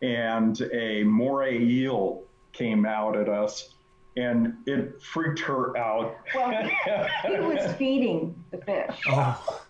And 0.00 0.60
a 0.72 1.04
moray 1.04 1.62
eel 1.62 2.24
came 2.52 2.86
out 2.86 3.16
at 3.16 3.28
us, 3.28 3.74
and 4.16 4.54
it 4.66 5.00
freaked 5.02 5.40
her 5.40 5.76
out. 5.76 6.16
Well, 6.34 6.50
he 7.26 7.38
was 7.40 7.72
feeding 7.74 8.34
the 8.50 8.58
fish, 8.58 8.98
oh, 9.08 9.60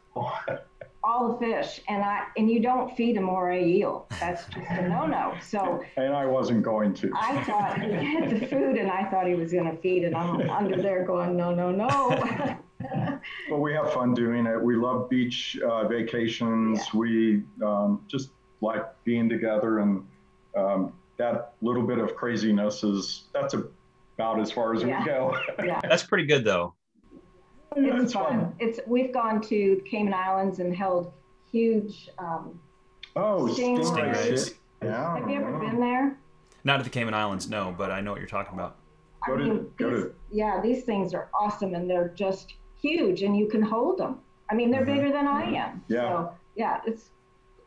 all 1.05 1.33
the 1.33 1.39
fish, 1.39 1.81
and 1.89 2.03
I 2.05 2.27
and 2.37 2.49
you 2.49 2.61
don't 2.61 2.97
feed 2.97 3.17
a 3.17 3.21
moray 3.21 3.67
eel. 3.67 4.07
That's 4.21 4.45
just 4.47 4.71
a 4.71 4.89
no-no. 4.89 5.35
So 5.43 5.83
and 5.97 6.15
I 6.15 6.25
wasn't 6.25 6.63
going 6.63 6.95
to. 6.95 7.11
I 7.15 7.43
thought 7.45 7.83
he 7.83 7.91
had 7.91 8.31
the 8.31 8.47
food, 8.47 8.77
and 8.77 8.91
I 8.91 9.11
thought 9.11 9.27
he 9.27 9.35
was 9.35 9.53
going 9.53 9.71
to 9.71 9.77
feed 9.83 10.05
it. 10.05 10.15
I'm 10.15 10.49
under 10.49 10.81
there 10.81 11.05
going, 11.05 11.37
no, 11.37 11.53
no, 11.53 11.73
no. 11.73 12.59
But 13.49 13.59
we 13.59 13.73
have 13.75 13.93
fun 13.93 14.15
doing 14.15 14.47
it. 14.47 14.61
We 14.61 14.77
love 14.77 15.09
beach 15.09 15.59
uh, 15.67 15.87
vacations. 15.89 16.93
We 16.95 17.43
um, 17.65 18.05
just 18.09 18.31
like 18.61 18.85
being 19.05 19.29
together, 19.29 19.81
and 19.81 20.05
um, 20.57 20.93
that 21.19 21.55
little 21.63 21.83
bit 21.83 21.99
of 21.99 22.15
craziness 22.17 22.83
is 22.85 23.25
that's 23.33 23.55
about 23.55 24.41
as 24.41 24.51
far 24.53 24.75
as 24.75 24.83
Yeah. 24.83 25.01
we 25.01 25.07
go. 25.07 25.37
yeah, 25.65 25.81
that's 25.89 26.03
pretty 26.05 26.27
good 26.27 26.45
though. 26.45 26.75
it's 27.77 28.05
It's 28.05 28.13
fun. 28.13 28.55
It's 28.59 28.81
we've 28.87 29.13
gone 29.13 29.41
to 29.43 29.83
Cayman 29.91 30.15
Islands 30.15 30.59
and 30.59 30.75
held 30.75 31.13
huge. 31.51 32.09
Um, 32.19 32.61
Oh, 33.15 33.45
Stingrays. 33.53 33.91
Stingrays. 33.91 34.55
Yeah. 34.83 35.19
have 35.19 35.29
you 35.29 35.37
ever 35.37 35.59
been 35.59 35.79
there? 35.79 36.17
Not 36.65 36.79
at 36.79 36.85
the 36.85 36.91
Cayman 36.91 37.13
Islands, 37.13 37.47
no, 37.51 37.75
but 37.77 37.91
I 37.91 38.01
know 38.01 38.11
what 38.13 38.21
you're 38.21 38.29
talking 38.29 38.55
about. 38.55 38.77
Go 39.27 39.37
to- 39.37 39.71
go 39.77 39.91
these, 39.91 40.07
yeah, 40.31 40.61
these 40.63 40.85
things 40.85 41.13
are 41.13 41.29
awesome, 41.39 41.75
and 41.75 41.89
they're 41.91 42.09
just 42.17 42.55
huge, 42.83 43.23
and 43.23 43.37
you 43.37 43.49
can 43.49 43.63
hold 43.63 43.99
them. 43.99 44.19
I 44.51 44.55
mean, 44.55 44.71
they're 44.71 44.83
Mhm. 44.83 44.95
bigger 44.97 45.13
than 45.13 45.27
I 45.27 45.45
am. 45.55 45.83
Yeah. 45.89 46.09
So 46.09 46.31
yeah, 46.57 46.81
it's 46.87 47.11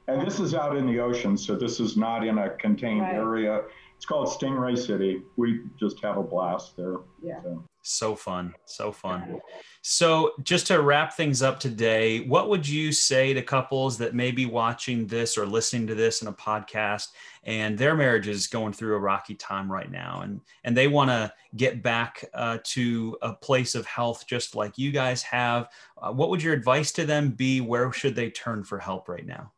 And 0.08 0.22
this 0.22 0.40
is 0.40 0.54
out 0.54 0.78
in 0.78 0.86
the 0.86 1.00
ocean, 1.00 1.36
so 1.36 1.56
this 1.56 1.80
is 1.80 1.98
not 1.98 2.24
in 2.24 2.38
a 2.38 2.52
contained 2.58 3.02
Right. 3.02 3.16
area. 3.16 3.64
It's 3.96 4.06
called 4.06 4.28
Stingray 4.28 4.78
City. 4.78 5.24
We 5.36 5.62
just 5.78 6.00
have 6.04 6.18
a 6.18 6.22
blast 6.22 6.78
there. 6.78 6.98
Yeah. 7.24 7.42
So, 7.42 7.64
So 7.88 8.16
fun. 8.16 8.56
So 8.66 8.92
fun. 8.92 9.40
So, 9.84 10.32
just 10.42 10.66
to 10.68 10.82
wrap 10.82 11.14
things 11.14 11.44
up 11.44 11.60
today, 11.60 12.22
what 12.22 12.50
would 12.50 12.68
you 12.68 12.92
say 12.92 13.32
to 13.36 13.44
couples 13.44 13.96
that 14.00 14.16
may 14.16 14.32
be 14.32 14.48
watching 14.48 15.06
this 15.06 15.38
or 15.38 15.46
listening 15.46 15.86
to 15.88 15.94
this 15.94 16.24
in 16.24 16.28
a 16.28 16.34
podcast 16.34 17.10
and 17.44 17.78
their 17.78 17.96
marriage 17.96 18.28
is 18.28 18.48
going 18.48 18.74
through 18.74 18.96
a 18.96 19.00
rocky 19.00 19.36
time 19.36 19.72
right 19.72 19.92
now 19.92 20.22
and, 20.22 20.42
and 20.64 20.76
they 20.76 20.88
want 20.88 21.12
to 21.12 21.32
get 21.58 21.84
back 21.84 22.26
uh, 22.34 22.58
to 22.64 23.16
a 23.22 23.34
place 23.34 23.76
of 23.76 23.86
health 23.86 24.26
just 24.26 24.56
like 24.56 24.80
you 24.80 24.92
guys 24.92 25.22
have? 25.22 25.70
Uh, 26.02 26.12
what 26.12 26.32
would 26.32 26.42
your 26.42 26.56
advice 26.56 26.92
to 26.94 27.06
them 27.06 27.30
be? 27.30 27.62
Where 27.62 27.94
should 27.94 28.16
they 28.16 28.32
turn 28.32 28.64
for 28.64 28.80
help 28.80 29.08
right 29.08 29.28
now? 29.28 29.52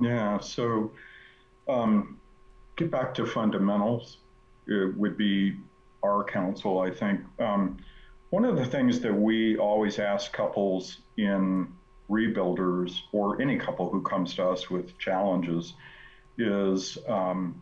yeah. 0.00 0.38
So, 0.38 0.92
um, 1.68 2.18
get 2.78 2.90
back 2.90 3.12
to 3.16 3.26
fundamentals. 3.26 4.20
It 4.66 4.96
would 4.96 5.18
be 5.18 5.58
our 6.02 6.24
counsel, 6.24 6.80
I 6.80 6.90
think. 6.90 7.20
Um, 7.38 7.78
one 8.30 8.44
of 8.44 8.56
the 8.56 8.64
things 8.64 9.00
that 9.00 9.14
we 9.14 9.56
always 9.56 9.98
ask 9.98 10.32
couples 10.32 10.98
in 11.16 11.68
rebuilders 12.08 13.00
or 13.12 13.40
any 13.40 13.56
couple 13.56 13.88
who 13.88 14.02
comes 14.02 14.34
to 14.34 14.48
us 14.48 14.70
with 14.70 14.96
challenges 14.98 15.74
is 16.38 16.98
um, 17.08 17.60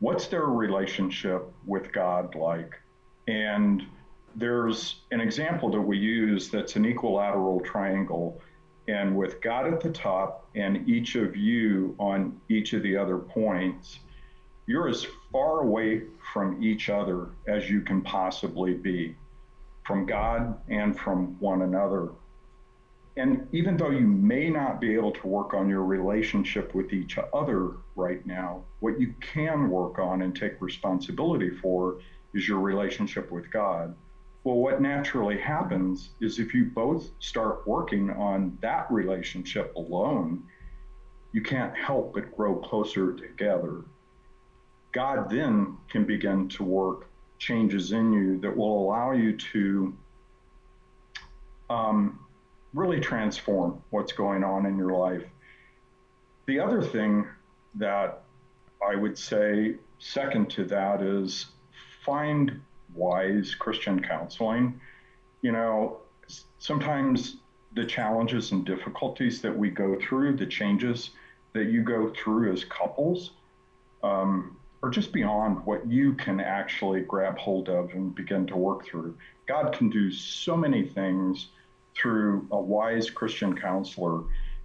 what's 0.00 0.26
their 0.26 0.46
relationship 0.46 1.50
with 1.66 1.92
God 1.92 2.34
like? 2.34 2.80
And 3.28 3.84
there's 4.34 5.02
an 5.10 5.20
example 5.20 5.70
that 5.70 5.80
we 5.80 5.98
use 5.98 6.48
that's 6.48 6.76
an 6.76 6.84
equilateral 6.84 7.60
triangle. 7.60 8.40
And 8.88 9.16
with 9.16 9.40
God 9.40 9.72
at 9.72 9.80
the 9.80 9.90
top 9.90 10.48
and 10.54 10.88
each 10.88 11.14
of 11.14 11.36
you 11.36 11.94
on 11.98 12.40
each 12.48 12.72
of 12.72 12.82
the 12.82 12.96
other 12.96 13.18
points, 13.18 14.00
you're 14.66 14.88
as 14.88 15.06
far 15.30 15.60
away 15.60 16.02
from 16.32 16.62
each 16.62 16.88
other 16.88 17.30
as 17.46 17.68
you 17.68 17.80
can 17.80 18.02
possibly 18.02 18.74
be, 18.74 19.14
from 19.84 20.06
God 20.06 20.60
and 20.68 20.98
from 20.98 21.38
one 21.40 21.62
another. 21.62 22.10
And 23.16 23.46
even 23.52 23.76
though 23.76 23.90
you 23.90 24.06
may 24.06 24.48
not 24.48 24.80
be 24.80 24.94
able 24.94 25.12
to 25.12 25.26
work 25.26 25.52
on 25.52 25.68
your 25.68 25.84
relationship 25.84 26.74
with 26.74 26.92
each 26.92 27.18
other 27.34 27.72
right 27.94 28.24
now, 28.24 28.62
what 28.80 28.98
you 28.98 29.14
can 29.20 29.68
work 29.68 29.98
on 29.98 30.22
and 30.22 30.34
take 30.34 30.62
responsibility 30.62 31.50
for 31.50 31.98
is 32.32 32.48
your 32.48 32.60
relationship 32.60 33.30
with 33.30 33.50
God. 33.50 33.94
Well, 34.44 34.56
what 34.56 34.80
naturally 34.80 35.38
happens 35.38 36.10
is 36.20 36.38
if 36.38 36.54
you 36.54 36.64
both 36.64 37.10
start 37.18 37.66
working 37.66 38.10
on 38.10 38.56
that 38.62 38.90
relationship 38.90 39.74
alone, 39.76 40.42
you 41.32 41.42
can't 41.42 41.76
help 41.76 42.14
but 42.14 42.34
grow 42.34 42.56
closer 42.56 43.12
together. 43.12 43.84
God 44.92 45.30
then 45.30 45.76
can 45.90 46.04
begin 46.04 46.48
to 46.50 46.62
work 46.62 47.08
changes 47.38 47.92
in 47.92 48.12
you 48.12 48.38
that 48.38 48.56
will 48.56 48.84
allow 48.84 49.12
you 49.12 49.36
to 49.36 49.96
um, 51.70 52.20
really 52.74 53.00
transform 53.00 53.82
what's 53.90 54.12
going 54.12 54.44
on 54.44 54.66
in 54.66 54.76
your 54.76 54.92
life. 54.92 55.24
The 56.46 56.60
other 56.60 56.82
thing 56.82 57.26
that 57.76 58.22
I 58.86 58.94
would 58.96 59.16
say, 59.16 59.76
second 59.98 60.50
to 60.50 60.64
that, 60.66 61.02
is 61.02 61.46
find 62.04 62.60
wise 62.94 63.54
Christian 63.54 64.02
counseling. 64.02 64.80
You 65.40 65.52
know, 65.52 65.98
sometimes 66.58 67.36
the 67.74 67.86
challenges 67.86 68.52
and 68.52 68.64
difficulties 68.64 69.40
that 69.42 69.56
we 69.56 69.70
go 69.70 69.96
through, 70.00 70.36
the 70.36 70.46
changes 70.46 71.10
that 71.54 71.66
you 71.66 71.82
go 71.82 72.10
through 72.10 72.52
as 72.52 72.64
couples, 72.64 73.32
um, 74.02 74.56
are 74.82 74.90
just 74.90 75.12
beyond 75.12 75.64
what 75.64 75.86
you 75.88 76.14
can 76.14 76.40
actually 76.40 77.02
grab 77.02 77.38
hold 77.38 77.68
of 77.68 77.90
and 77.90 78.14
begin 78.14 78.46
to 78.46 78.56
work 78.56 78.84
through. 78.84 79.16
God 79.46 79.72
can 79.72 79.88
do 79.88 80.10
so 80.10 80.56
many 80.56 80.84
things 80.84 81.48
through 81.94 82.46
a 82.50 82.60
wise 82.60 83.08
Christian 83.10 83.56
counselor. 83.56 84.22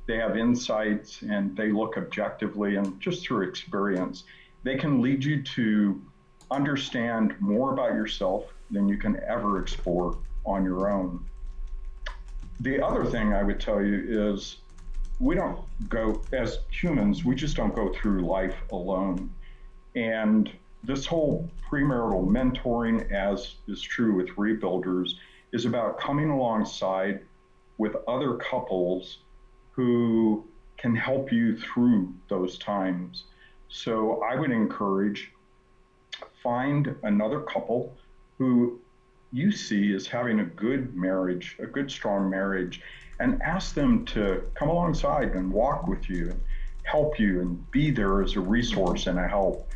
They 0.08 0.18
have 0.18 0.38
insights 0.38 1.22
and 1.22 1.56
they 1.56 1.72
look 1.72 1.98
objectively 1.98 2.78
and 2.78 3.00
just 3.00 3.26
through 3.26 3.48
experience, 3.48 4.24
they 4.64 4.76
can 4.76 5.02
lead 5.02 5.24
you 5.24 5.44
to 5.44 6.02
understand 6.50 7.36
more 7.40 7.74
about 7.74 7.94
yourself 7.94 8.46
than 8.72 8.88
you 8.88 8.98
can 8.98 9.20
ever 9.28 9.62
explore 9.62 10.18
on 10.46 10.64
your 10.64 10.90
own. 10.90 11.24
The 12.62 12.84
other 12.84 13.06
thing 13.06 13.34
I 13.34 13.44
would 13.44 13.60
tell 13.60 13.84
you 13.84 14.32
is 14.34 14.58
we 15.20 15.36
don't 15.36 15.60
go, 15.90 16.22
as 16.32 16.60
humans, 16.72 17.24
we 17.24 17.36
just 17.36 17.56
don't 17.56 17.76
go 17.76 17.94
through 17.94 18.22
life 18.22 18.56
alone. 18.72 19.30
And 19.98 20.52
this 20.84 21.08
whole 21.08 21.50
premarital 21.68 22.28
mentoring, 22.28 23.12
as 23.12 23.56
is 23.68 23.82
true 23.82 24.14
with 24.14 24.30
rebuilders, 24.36 25.16
is 25.52 25.66
about 25.66 26.00
coming 26.00 26.30
alongside 26.30 27.26
with 27.80 27.96
other 28.08 28.36
couples 28.36 29.18
who 29.72 30.46
can 30.78 30.96
help 30.96 31.32
you 31.32 31.58
through 31.58 32.14
those 32.30 32.60
times. 32.60 33.24
So 33.70 34.22
I 34.22 34.36
would 34.36 34.52
encourage 34.52 35.32
find 36.44 36.96
another 37.02 37.40
couple 37.40 37.92
who 38.38 38.80
you 39.34 39.52
see 39.52 39.96
as 39.96 40.06
having 40.06 40.42
a 40.42 40.46
good 40.46 40.96
marriage, 40.96 41.58
a 41.60 41.66
good, 41.66 41.90
strong 41.90 42.30
marriage, 42.30 42.82
and 43.20 43.42
ask 43.42 43.74
them 43.74 44.06
to 44.06 44.44
come 44.54 44.70
alongside 44.70 45.32
and 45.32 45.52
walk 45.52 45.88
with 45.88 46.08
you, 46.08 46.30
and 46.30 46.42
help 46.84 47.20
you, 47.20 47.42
and 47.42 47.72
be 47.72 47.90
there 47.90 48.22
as 48.22 48.36
a 48.36 48.40
resource 48.40 49.08
and 49.08 49.18
a 49.18 49.28
help. 49.28 49.68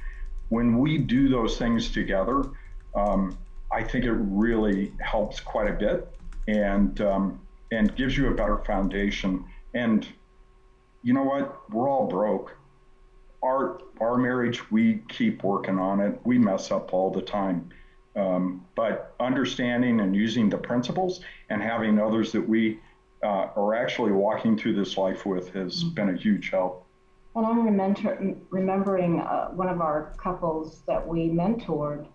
When 0.52 0.80
we 0.80 0.98
do 0.98 1.30
those 1.30 1.58
things 1.58 1.92
together, 1.92 2.44
um, 2.94 3.38
I 3.72 3.84
think 3.84 4.04
it 4.04 4.12
really 4.12 4.92
helps 5.00 5.40
quite 5.40 5.70
a 5.70 5.74
bit 5.74 6.10
and 6.50 7.00
um, 7.00 7.40
and 7.72 7.96
gives 7.96 8.18
you 8.18 8.28
a 8.28 8.36
better 8.36 8.58
foundation. 8.58 9.46
And 9.74 10.06
you 11.04 11.14
know 11.14 11.24
what? 11.24 11.72
We're 11.72 11.90
all 11.90 12.06
broke. 12.06 12.58
Our 13.42 13.80
our 14.02 14.18
marriage, 14.18 14.70
we 14.72 15.04
keep 15.08 15.42
working 15.42 15.80
on 15.80 16.02
it. 16.02 16.20
We 16.26 16.38
mess 16.38 16.70
up 16.70 16.94
all 16.94 17.12
the 17.12 17.22
time. 17.22 17.70
Um, 18.18 18.66
but 18.76 19.16
understanding 19.22 20.02
and 20.02 20.14
using 20.14 20.50
the 20.50 20.58
principles 20.58 21.22
and 21.50 21.62
having 21.62 21.98
others 21.98 22.34
that 22.34 22.46
we 22.46 22.82
uh, 23.24 23.48
are 23.56 23.74
actually 23.74 24.12
walking 24.12 24.58
through 24.58 24.74
this 24.76 24.98
life 24.98 25.26
with 25.26 25.54
has 25.54 25.86
mm-hmm. 25.86 25.94
been 25.94 26.10
a 26.10 26.18
huge 26.18 26.50
help. 26.50 26.86
And 27.36 27.46
I'm 27.46 27.66
remember, 27.66 28.36
remembering 28.50 29.22
uh, 29.22 29.50
one 29.50 29.70
of 29.70 29.80
our 29.80 30.14
couples 30.18 30.82
that 30.88 31.06
we 31.06 31.30
mentored. 31.30 32.08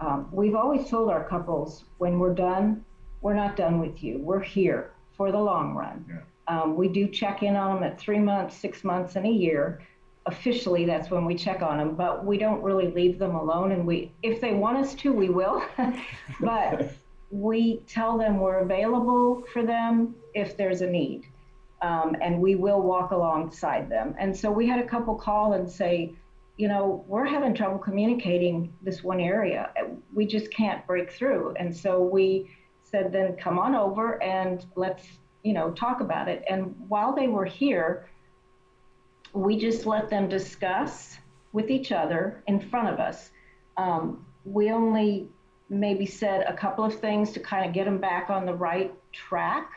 Um, 0.00 0.28
we've 0.32 0.54
always 0.54 0.88
told 0.88 1.10
our 1.10 1.28
couples 1.28 1.84
when 1.98 2.18
we're 2.18 2.34
done, 2.34 2.84
we're 3.20 3.34
not 3.34 3.56
done 3.56 3.78
with 3.78 4.02
you. 4.02 4.18
We're 4.18 4.40
here 4.40 4.92
for 5.16 5.30
the 5.30 5.38
long 5.38 5.74
run. 5.74 6.04
Yeah. 6.08 6.20
Um, 6.46 6.76
we 6.76 6.88
do 6.88 7.08
check 7.08 7.42
in 7.42 7.56
on 7.56 7.74
them 7.74 7.84
at 7.84 7.98
three 7.98 8.18
months, 8.18 8.56
six 8.56 8.84
months, 8.84 9.16
and 9.16 9.26
a 9.26 9.30
year. 9.30 9.82
Officially, 10.26 10.86
that's 10.86 11.10
when 11.10 11.26
we 11.26 11.34
check 11.34 11.60
on 11.62 11.78
them, 11.78 11.94
but 11.94 12.24
we 12.24 12.38
don't 12.38 12.62
really 12.62 12.90
leave 12.90 13.18
them 13.18 13.34
alone. 13.34 13.72
And 13.72 13.86
we, 13.86 14.12
if 14.22 14.40
they 14.40 14.54
want 14.54 14.78
us 14.78 14.94
to, 14.96 15.12
we 15.12 15.28
will. 15.28 15.62
but 16.40 16.90
we 17.30 17.82
tell 17.86 18.16
them 18.16 18.40
we're 18.40 18.60
available 18.60 19.42
for 19.52 19.62
them 19.62 20.14
if 20.34 20.56
there's 20.56 20.80
a 20.80 20.86
need 20.86 21.26
um, 21.84 22.16
and 22.22 22.40
we 22.40 22.54
will 22.54 22.80
walk 22.80 23.10
alongside 23.10 23.90
them. 23.90 24.14
And 24.18 24.34
so 24.34 24.50
we 24.50 24.66
had 24.66 24.80
a 24.80 24.86
couple 24.86 25.14
call 25.16 25.52
and 25.52 25.70
say, 25.70 26.14
you 26.56 26.66
know, 26.66 27.04
we're 27.06 27.26
having 27.26 27.52
trouble 27.52 27.78
communicating 27.78 28.72
this 28.80 29.04
one 29.04 29.20
area. 29.20 29.70
We 30.14 30.26
just 30.26 30.50
can't 30.50 30.86
break 30.86 31.12
through. 31.12 31.54
And 31.58 31.76
so 31.76 32.02
we 32.02 32.50
said, 32.84 33.12
then 33.12 33.36
come 33.36 33.58
on 33.58 33.74
over 33.74 34.22
and 34.22 34.64
let's, 34.76 35.04
you 35.42 35.52
know, 35.52 35.72
talk 35.72 36.00
about 36.00 36.28
it. 36.28 36.42
And 36.48 36.74
while 36.88 37.14
they 37.14 37.28
were 37.28 37.44
here, 37.44 38.08
we 39.34 39.58
just 39.58 39.84
let 39.84 40.08
them 40.08 40.26
discuss 40.28 41.18
with 41.52 41.68
each 41.70 41.92
other 41.92 42.42
in 42.46 42.60
front 42.60 42.88
of 42.88 42.98
us. 42.98 43.30
Um, 43.76 44.24
we 44.46 44.70
only 44.70 45.28
maybe 45.68 46.06
said 46.06 46.46
a 46.48 46.54
couple 46.54 46.84
of 46.84 46.98
things 46.98 47.32
to 47.32 47.40
kind 47.40 47.66
of 47.66 47.74
get 47.74 47.84
them 47.84 47.98
back 47.98 48.30
on 48.30 48.46
the 48.46 48.54
right 48.54 48.94
track. 49.12 49.70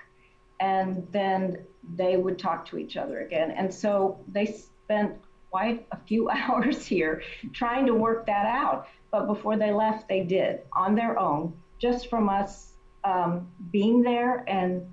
And 0.60 1.08
then 1.12 1.60
they 1.96 2.17
would 2.17 2.38
talk 2.38 2.65
to 2.67 2.78
each 2.78 2.98
other 2.98 3.22
again. 3.22 3.52
And 3.52 3.74
so 3.74 4.20
they 4.28 4.46
spent 4.46 5.13
quite 5.52 5.88
a 5.91 5.98
few 5.98 6.30
hours 6.30 6.86
here 6.86 7.22
trying 7.54 7.86
to 7.86 7.93
work 7.93 8.26
that 8.26 8.46
out. 8.46 8.88
But 9.12 9.28
before 9.28 9.58
they 9.58 9.72
left, 9.72 10.08
they 10.08 10.24
did 10.24 10.62
on 10.74 10.96
their 10.96 11.17
own, 11.17 11.54
just 11.80 12.10
from 12.10 12.30
us 12.30 12.74
um, 13.04 13.48
being 13.72 14.02
there 14.02 14.43
and 14.48 14.86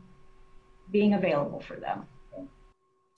being 0.91 1.15
available 1.15 1.61
for 1.61 1.77
them. 1.77 2.07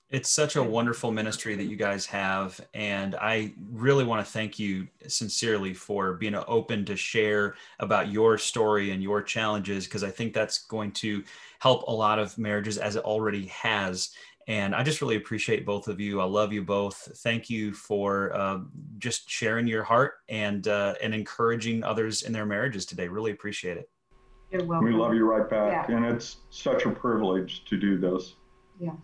It's 0.09 0.31
such 0.31 0.55
a 0.55 0.63
wonderful 0.63 1.11
ministry 1.11 1.57
that 1.57 1.65
you 1.65 1.75
guys 1.75 2.07
have. 2.07 2.61
And 2.75 3.17
I 3.17 3.53
really 3.73 4.05
want 4.05 4.25
to 4.25 4.33
thank 4.33 4.57
you 4.57 4.87
sincerely 5.09 5.75
for 5.75 6.15
being 6.15 6.37
open 6.47 6.85
to 6.85 6.97
share 6.97 7.57
about 7.81 8.13
your 8.13 8.39
story 8.39 8.93
and 8.93 9.03
your 9.03 9.21
challenges, 9.21 9.85
because 9.85 10.05
I 10.05 10.11
think 10.11 10.33
that's 10.33 10.59
going 10.67 10.93
to 10.93 11.25
help 11.59 11.89
a 11.89 11.93
lot 11.93 12.21
of 12.21 12.39
marriages 12.39 12.79
as 12.79 12.95
it 12.95 13.05
already 13.05 13.47
has. 13.47 14.11
And 14.49 14.77
I 14.77 14.85
just 14.85 15.01
really 15.01 15.17
appreciate 15.17 15.67
both 15.67 15.89
of 15.89 15.99
you. 15.99 16.21
I 16.21 16.25
love 16.25 16.53
you 16.53 16.63
both. 16.63 17.11
Thank 17.17 17.51
you 17.51 17.73
for 17.73 18.33
uh, 18.33 18.61
just 18.99 19.29
sharing 19.29 19.67
your 19.67 19.83
heart 19.83 20.15
and 20.29 20.69
uh, 20.69 20.95
and 21.03 21.13
encouraging 21.13 21.83
others 21.83 22.23
in 22.23 22.33
their 22.33 22.47
marriages 22.47 22.87
today. 22.87 23.09
Really 23.09 23.33
appreciate 23.33 23.77
it. 23.77 23.91
You're 24.53 24.65
welcome. 24.65 24.87
We 24.87 24.95
love 24.95 25.15
you 25.15 25.29
right 25.29 25.51
back, 25.51 25.89
yeah. 25.89 25.97
and 25.97 26.07
it's 26.07 26.37
such 26.51 26.87
a 26.87 26.91
privilege 26.91 27.65
to 27.65 27.77
do 27.77 27.99
this. 27.99 28.35
Yes. 28.79 28.95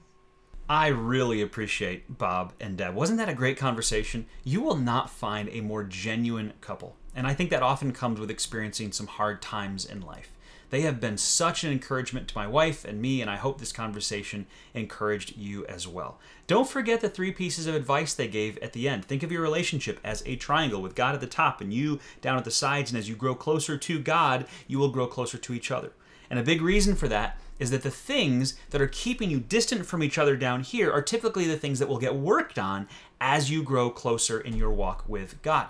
I 0.73 0.87
really 0.87 1.43
appreciate 1.43 2.17
Bob 2.17 2.55
and 2.59 2.79
Deb. 2.79 2.95
Wasn't 2.95 3.19
that 3.19 3.29
a 3.29 3.35
great 3.35 3.59
conversation? 3.59 4.25
You 4.43 4.63
will 4.63 4.79
not 4.79 5.11
find 5.11 5.51
a 5.51 5.61
more 5.61 5.85
genuine 5.85 6.55
couple. 6.63 6.97
And 7.15 7.27
I 7.27 7.35
think 7.35 7.51
that 7.51 7.63
often 7.63 7.93
comes 7.93 8.19
with 8.19 8.31
experiencing 8.31 8.91
some 8.93 9.07
hard 9.07 9.43
times 9.43 9.85
in 9.85 10.01
life. 10.01 10.31
They 10.71 10.81
have 10.81 10.99
been 10.99 11.19
such 11.19 11.63
an 11.63 11.73
encouragement 11.73 12.27
to 12.29 12.39
my 12.39 12.47
wife 12.47 12.87
and 12.87 13.03
me, 13.03 13.21
and 13.21 13.31
I 13.31 13.37
hope 13.37 13.59
this 13.59 13.71
conversation 13.71 14.47
encouraged 14.73 15.37
you 15.37 15.67
as 15.67 15.87
well. 15.87 16.19
Don't 16.47 16.67
forget 16.67 17.03
the 17.03 17.11
three 17.11 17.33
pieces 17.33 17.67
of 17.67 17.75
advice 17.75 18.15
they 18.15 18.27
gave 18.27 18.57
at 18.63 18.73
the 18.73 18.89
end. 18.89 19.05
Think 19.05 19.23
of 19.23 19.31
your 19.31 19.43
relationship 19.43 20.01
as 20.03 20.23
a 20.25 20.37
triangle 20.37 20.81
with 20.81 20.95
God 20.95 21.15
at 21.15 21.21
the 21.21 21.27
top 21.27 21.61
and 21.61 21.71
you 21.71 22.01
down 22.23 22.39
at 22.39 22.47
the 22.47 22.51
sides, 22.51 22.91
and 22.91 22.99
as 22.99 23.11
you 23.11 23.15
grow 23.15 23.35
closer 23.35 23.77
to 23.77 23.99
God, 23.99 24.47
you 24.67 24.79
will 24.79 24.89
grow 24.89 25.07
closer 25.07 25.37
to 25.37 25.53
each 25.53 25.71
other. 25.71 25.93
And 26.31 26.39
a 26.39 26.43
big 26.43 26.63
reason 26.63 26.97
for 26.97 27.09
that 27.09 27.39
is 27.59 27.71
that 27.71 27.83
the 27.83 27.91
things 27.91 28.55
that 28.71 28.81
are 28.81 28.89
keeping 28.89 29.31
you 29.31 29.41
distant 29.41 29.87
from 29.87 30.03
each 30.03 30.19
other 30.19 30.37
down 30.37 30.63
here 30.63 30.91
are 30.91 31.03
typically 31.03 31.47
the 31.47 31.57
things 31.57 31.79
that 31.79 31.89
will 31.89 31.99
get 31.99 32.15
worked 32.15 32.59
on 32.59 32.89
as 33.21 33.51
you 33.51 33.63
grow 33.63 33.91
closer 33.91 34.41
in 34.41 34.57
your 34.57 34.71
walk 34.71 35.05
with 35.07 35.41
God. 35.43 35.69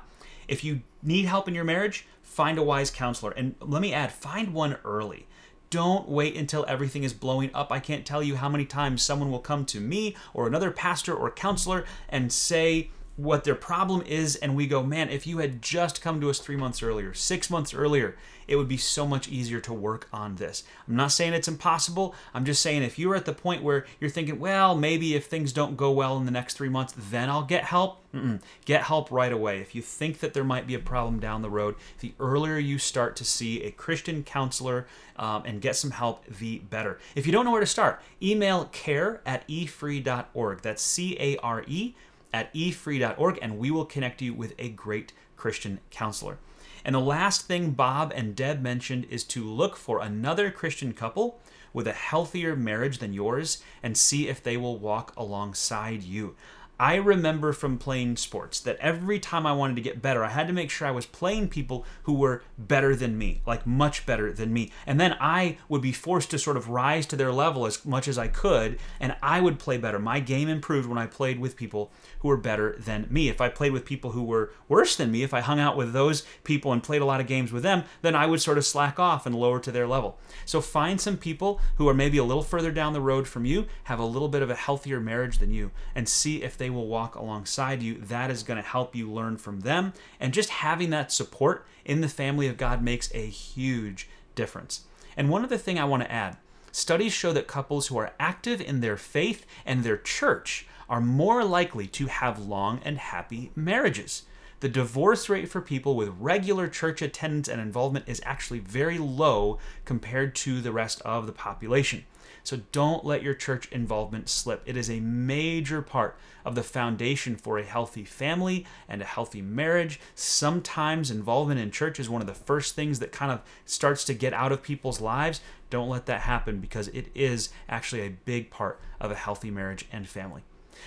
If 0.49 0.65
you 0.65 0.81
need 1.03 1.27
help 1.27 1.49
in 1.49 1.55
your 1.55 1.65
marriage, 1.65 2.07
find 2.23 2.59
a 2.59 2.63
wise 2.63 2.91
counselor. 2.91 3.33
And 3.33 3.55
let 3.61 3.83
me 3.83 3.93
add, 3.93 4.13
find 4.13 4.55
one 4.55 4.79
early. 4.85 5.27
Don't 5.71 6.09
wait 6.09 6.37
until 6.37 6.67
everything 6.69 7.03
is 7.03 7.15
blowing 7.15 7.51
up. 7.55 7.73
I 7.73 7.81
can't 7.81 8.05
tell 8.05 8.23
you 8.23 8.37
how 8.37 8.49
many 8.49 8.67
times 8.67 9.03
someone 9.03 9.31
will 9.31 9.39
come 9.39 9.65
to 9.67 9.81
me 9.81 10.15
or 10.35 10.47
another 10.47 10.71
pastor 10.71 11.15
or 11.15 11.31
counselor 11.31 11.85
and 12.09 12.31
say, 12.31 12.91
what 13.17 13.45
their 13.45 13.55
problem 13.55 14.03
is, 14.03 14.37
and 14.37 14.57
we 14.57 14.67
go, 14.67 14.83
man, 14.83 15.11
if 15.11 15.27
you 15.27 15.39
had 15.39 15.61
just 15.61 16.01
come 16.01 16.21
to 16.21 16.31
us 16.31 16.39
three 16.39 16.57
months 16.57 16.83
earlier, 16.83 17.13
six 17.13 17.51
months 17.51 17.75
earlier, 17.75 18.17
it 18.49 18.57
would 18.57 18.69
be 18.69 18.77
so 18.77 19.07
much 19.07 19.29
easier 19.29 19.61
to 19.61 19.73
work 19.73 20.09
on 20.13 20.37
this. 20.37 20.65
I'm 20.89 20.97
not 20.97 21.13
saying 21.13 21.33
it's 21.33 21.49
impossible. 21.49 22.15
I'm 22.35 22.45
just 22.45 22.63
saying 22.63 22.83
if 22.83 22.99
you're 22.99 23.15
at 23.15 23.25
the 23.25 23.33
point 23.33 23.63
where 23.63 23.87
you're 24.01 24.11
thinking, 24.11 24.41
well, 24.41 24.75
maybe 24.75 25.15
if 25.15 25.27
things 25.27 25.53
don't 25.53 25.77
go 25.77 25.91
well 25.91 26.17
in 26.17 26.25
the 26.25 26.31
next 26.31 26.55
three 26.55 26.69
months, 26.69 26.95
then 27.11 27.29
I'll 27.29 27.45
get 27.45 27.65
help. 27.65 27.99
Mm-mm. 28.13 28.41
Get 28.65 28.83
help 28.83 29.11
right 29.11 29.33
away. 29.33 29.61
If 29.61 29.75
you 29.75 29.81
think 29.81 30.21
that 30.21 30.35
there 30.35 30.45
might 30.45 30.67
be 30.67 30.75
a 30.75 30.79
problem 30.79 31.19
down 31.19 31.43
the 31.43 31.51
road, 31.51 31.77
the 32.01 32.13
earlier 32.21 32.59
you 32.59 32.79
start 32.79 33.17
to 33.17 33.25
see 33.25 33.63
a 33.63 33.71
Christian 33.71 34.23
counselor 34.23 34.87
um, 35.17 35.45
and 35.47 35.61
get 35.61 35.77
some 35.77 35.93
help, 35.93 36.27
the 36.27 36.59
better. 36.59 36.99
If 37.15 37.27
you 37.27 37.33
don't 37.33 37.45
know 37.45 37.53
where 37.53 37.61
to 37.61 37.67
start, 37.67 38.03
email 38.23 38.67
care 38.67 39.23
at 39.25 39.47
efree.org. 39.49 40.61
That's 40.61 40.83
C 40.83 41.17
A 41.19 41.37
R 41.39 41.65
E 41.67 41.95
at 42.33 42.53
efree.org, 42.55 43.39
and 43.43 43.59
we 43.59 43.71
will 43.71 43.85
connect 43.85 44.23
you 44.23 44.35
with 44.35 44.55
a 44.59 44.71
great 44.71 45.13
Christian 45.37 45.81
counselor. 45.91 46.39
And 46.85 46.95
the 46.95 47.01
last 47.01 47.47
thing 47.47 47.73
Bob 47.73 48.13
and 48.15 48.35
Deb 48.35 48.61
mentioned 48.61 49.07
is 49.11 49.25
to 49.25 49.45
look 49.45 49.77
for 49.77 50.01
another 50.01 50.51
Christian 50.51 50.93
couple 50.93 51.41
with 51.73 51.87
a 51.87 51.93
healthier 51.93 52.57
marriage 52.57 52.99
than 52.99 53.13
yours 53.13 53.63
and 53.83 53.97
see 53.97 54.29
if 54.29 54.43
they 54.43 54.57
will 54.57 54.79
walk 54.79 55.13
alongside 55.17 56.03
you. 56.03 56.35
I 56.81 56.97
remember 56.97 57.53
from 57.53 57.79
playing 57.79 58.17
sports 58.17 58.59
that 58.61 58.77
every 58.79 59.21
time 59.21 59.47
I 59.47 59.53
wanted 59.53 59.77
to 59.77 59.83
get 59.83 60.03
better, 60.03 60.25
I 60.25 60.31
had 60.31 60.49
to 60.49 60.53
make 60.53 60.71
sure 60.71 60.89
I 60.89 60.93
was 60.93 61.07
playing 61.07 61.49
people 61.49 61.85
who 62.05 62.15
were 62.15 62.43
better 62.59 62.97
than 62.97 63.17
me, 63.17 63.41
like 63.47 63.67
much 63.67 64.05
better 64.05 64.33
than 64.33 64.53
me. 64.53 64.73
And 64.85 64.99
then 64.99 65.17
I 65.21 65.59
would 65.69 65.81
be 65.81 65.93
forced 65.93 66.31
to 66.31 66.39
sort 66.39 66.57
of 66.57 66.69
rise 66.69 67.07
to 67.07 67.17
their 67.17 67.33
level 67.33 67.67
as 67.67 67.85
much 67.85 68.09
as 68.09 68.19
I 68.19 68.27
could, 68.27 68.79
and 68.99 69.15
I 69.23 69.41
would 69.41 69.61
play 69.61 69.77
better. 69.77 69.99
My 69.99 70.19
game 70.19 70.49
improved 70.49 70.89
when 70.89 70.99
I 70.99 71.07
played 71.07 71.39
with 71.39 71.57
people 71.57 71.93
who 72.19 72.29
were 72.29 72.37
better 72.37 72.75
than 72.79 73.07
me. 73.11 73.29
If 73.29 73.41
I 73.41 73.49
played 73.49 73.73
with 73.73 73.85
people 73.85 74.11
who 74.11 74.25
were 74.25 74.53
worse 74.69 74.97
than 74.97 75.13
me, 75.13 75.23
if 75.23 75.33
I 75.33 75.41
hung 75.41 75.61
out 75.61 75.77
with 75.77 75.93
those 75.93 76.25
people 76.43 76.73
and 76.73 76.83
played 76.83 77.03
a 77.03 77.07
lot 77.07 77.21
of 77.21 77.29
games 77.29 77.53
with 77.53 77.63
them, 77.63 77.85
then 78.01 78.17
I 78.17 78.27
would 78.27 78.41
sort 78.41 78.59
of 78.59 78.67
slack 78.67 78.99
off 78.99 79.25
and 79.25 79.35
lower 79.35 79.61
to 79.61 79.71
their 79.71 79.87
level. 79.87 80.19
So 80.45 80.61
find 80.61 81.01
some 81.01 81.17
people 81.17 81.61
who 81.77 81.89
are 81.89 81.95
maybe 81.95 82.19
a 82.19 82.25
little 82.25 82.43
further 82.43 82.73
down 82.73 82.93
the 82.93 83.01
road 83.01 83.29
from 83.29 83.45
you, 83.45 83.67
have 83.85 84.01
a 84.01 84.05
little 84.05 84.29
bit 84.29 84.43
of 84.43 84.51
a 84.51 84.57
healthier 84.57 84.99
marriage 84.99 85.39
than 85.39 85.53
you, 85.53 85.71
and 85.95 86.09
see 86.09 86.43
if 86.43 86.57
they 86.63 86.71
will 86.71 86.87
walk 86.87 87.17
alongside 87.17 87.83
you. 87.83 87.95
That 87.95 88.31
is 88.31 88.45
going 88.45 88.57
to 88.63 88.69
help 88.69 88.95
you 88.95 89.11
learn 89.11 89.37
from 89.37 89.61
them. 89.61 89.93
And 90.21 90.33
just 90.33 90.49
having 90.49 90.91
that 90.91 91.11
support 91.11 91.67
in 91.85 92.01
the 92.01 92.09
family 92.09 92.47
of 92.47 92.57
God 92.57 92.83
makes 92.83 93.13
a 93.13 93.27
huge 93.27 94.09
difference. 94.37 94.83
And 95.17 95.29
one 95.29 95.45
other 95.45 95.59
thing 95.59 95.79
I 95.79 95.85
want 95.85 96.05
to 96.05 96.13
add 96.13 96.37
studies 96.71 97.13
show 97.13 97.33
that 97.33 97.47
couples 97.47 97.89
who 97.89 97.99
are 97.99 98.13
active 98.19 98.61
in 98.61 98.81
their 98.81 98.97
faith 98.97 99.45
and 99.67 99.83
their 99.83 99.99
church 99.99 100.67
are 100.89 101.01
more 101.01 101.45
likely 101.45 101.87
to 101.89 102.07
have 102.07 102.39
long 102.39 102.81
and 102.85 102.99
happy 102.99 103.51
marriages. 103.57 104.23
The 104.61 104.69
divorce 104.69 105.29
rate 105.29 105.49
for 105.49 105.61
people 105.61 105.97
with 105.97 106.15
regular 106.21 106.69
church 106.69 107.03
attendance 107.03 107.49
and 107.49 107.61
involvement 107.61 108.09
is 108.09 108.23
actually 108.25 108.61
very 108.61 108.99
low 108.99 109.59
compared 109.85 110.37
to 110.37 110.61
the 110.61 110.71
rest 110.71 111.03
of 111.03 111.27
the 111.27 111.33
population. 111.33 112.05
So 112.45 112.61
don't 112.73 113.05
let 113.05 113.23
your 113.23 113.35
church 113.35 113.71
involvement 113.71 114.29
slip. 114.29 114.63
It 114.67 114.77
is 114.77 114.91
a 114.91 115.01
major 115.01 115.83
part 115.83 116.17
of 116.45 116.55
the 116.55 116.63
foundation 116.63 117.37
for 117.37 117.59
a 117.59 117.65
healthy 117.65 118.05
family 118.05 118.67
and 118.89 119.01
a 119.01 119.07
healthy 119.07 119.43
marriage. 119.43 120.01
Sometimes 120.15 121.11
involvement 121.11 121.61
in 121.61 121.71
church 121.71 122.01
is 122.01 122.11
one 122.11 122.21
of 122.21 122.27
the 122.27 122.35
first 122.35 122.75
things 122.75 122.99
that 122.99 123.13
kind 123.13 123.31
of 123.31 123.43
starts 123.65 124.05
to 124.05 124.15
get 124.15 124.33
out 124.33 124.53
of 124.53 124.63
people's 124.63 125.01
lives. 125.01 125.41
Don't 125.71 125.89
let 125.89 126.07
that 126.07 126.23
happen 126.23 126.61
because 126.61 126.89
it 126.89 127.09
is 127.15 127.51
actually 127.69 128.03
a 128.03 128.11
big 128.11 128.51
part 128.51 128.81
of 129.01 129.11
a 129.11 129.17
healthy 129.17 129.51
marriage 129.51 129.87
and 129.93 130.09
family. 130.09 130.43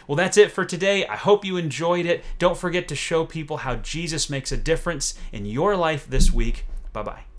Well, 0.08 0.16
that's 0.16 0.38
it 0.38 0.52
for 0.52 0.66
today. 0.66 1.06
I 1.06 1.16
hope 1.16 1.46
you 1.46 1.58
enjoyed 1.58 2.06
it. 2.06 2.24
Don't 2.38 2.58
forget 2.58 2.88
to 2.90 2.96
show 2.96 3.26
people 3.26 3.58
how 3.58 3.76
Jesus 3.76 4.30
makes 4.30 4.52
a 4.52 4.58
difference 4.58 5.16
in 5.32 5.46
your 5.46 5.76
life 5.76 6.08
this 6.08 6.32
week. 6.32 6.66
Bye 6.92 7.04
bye. 7.04 7.35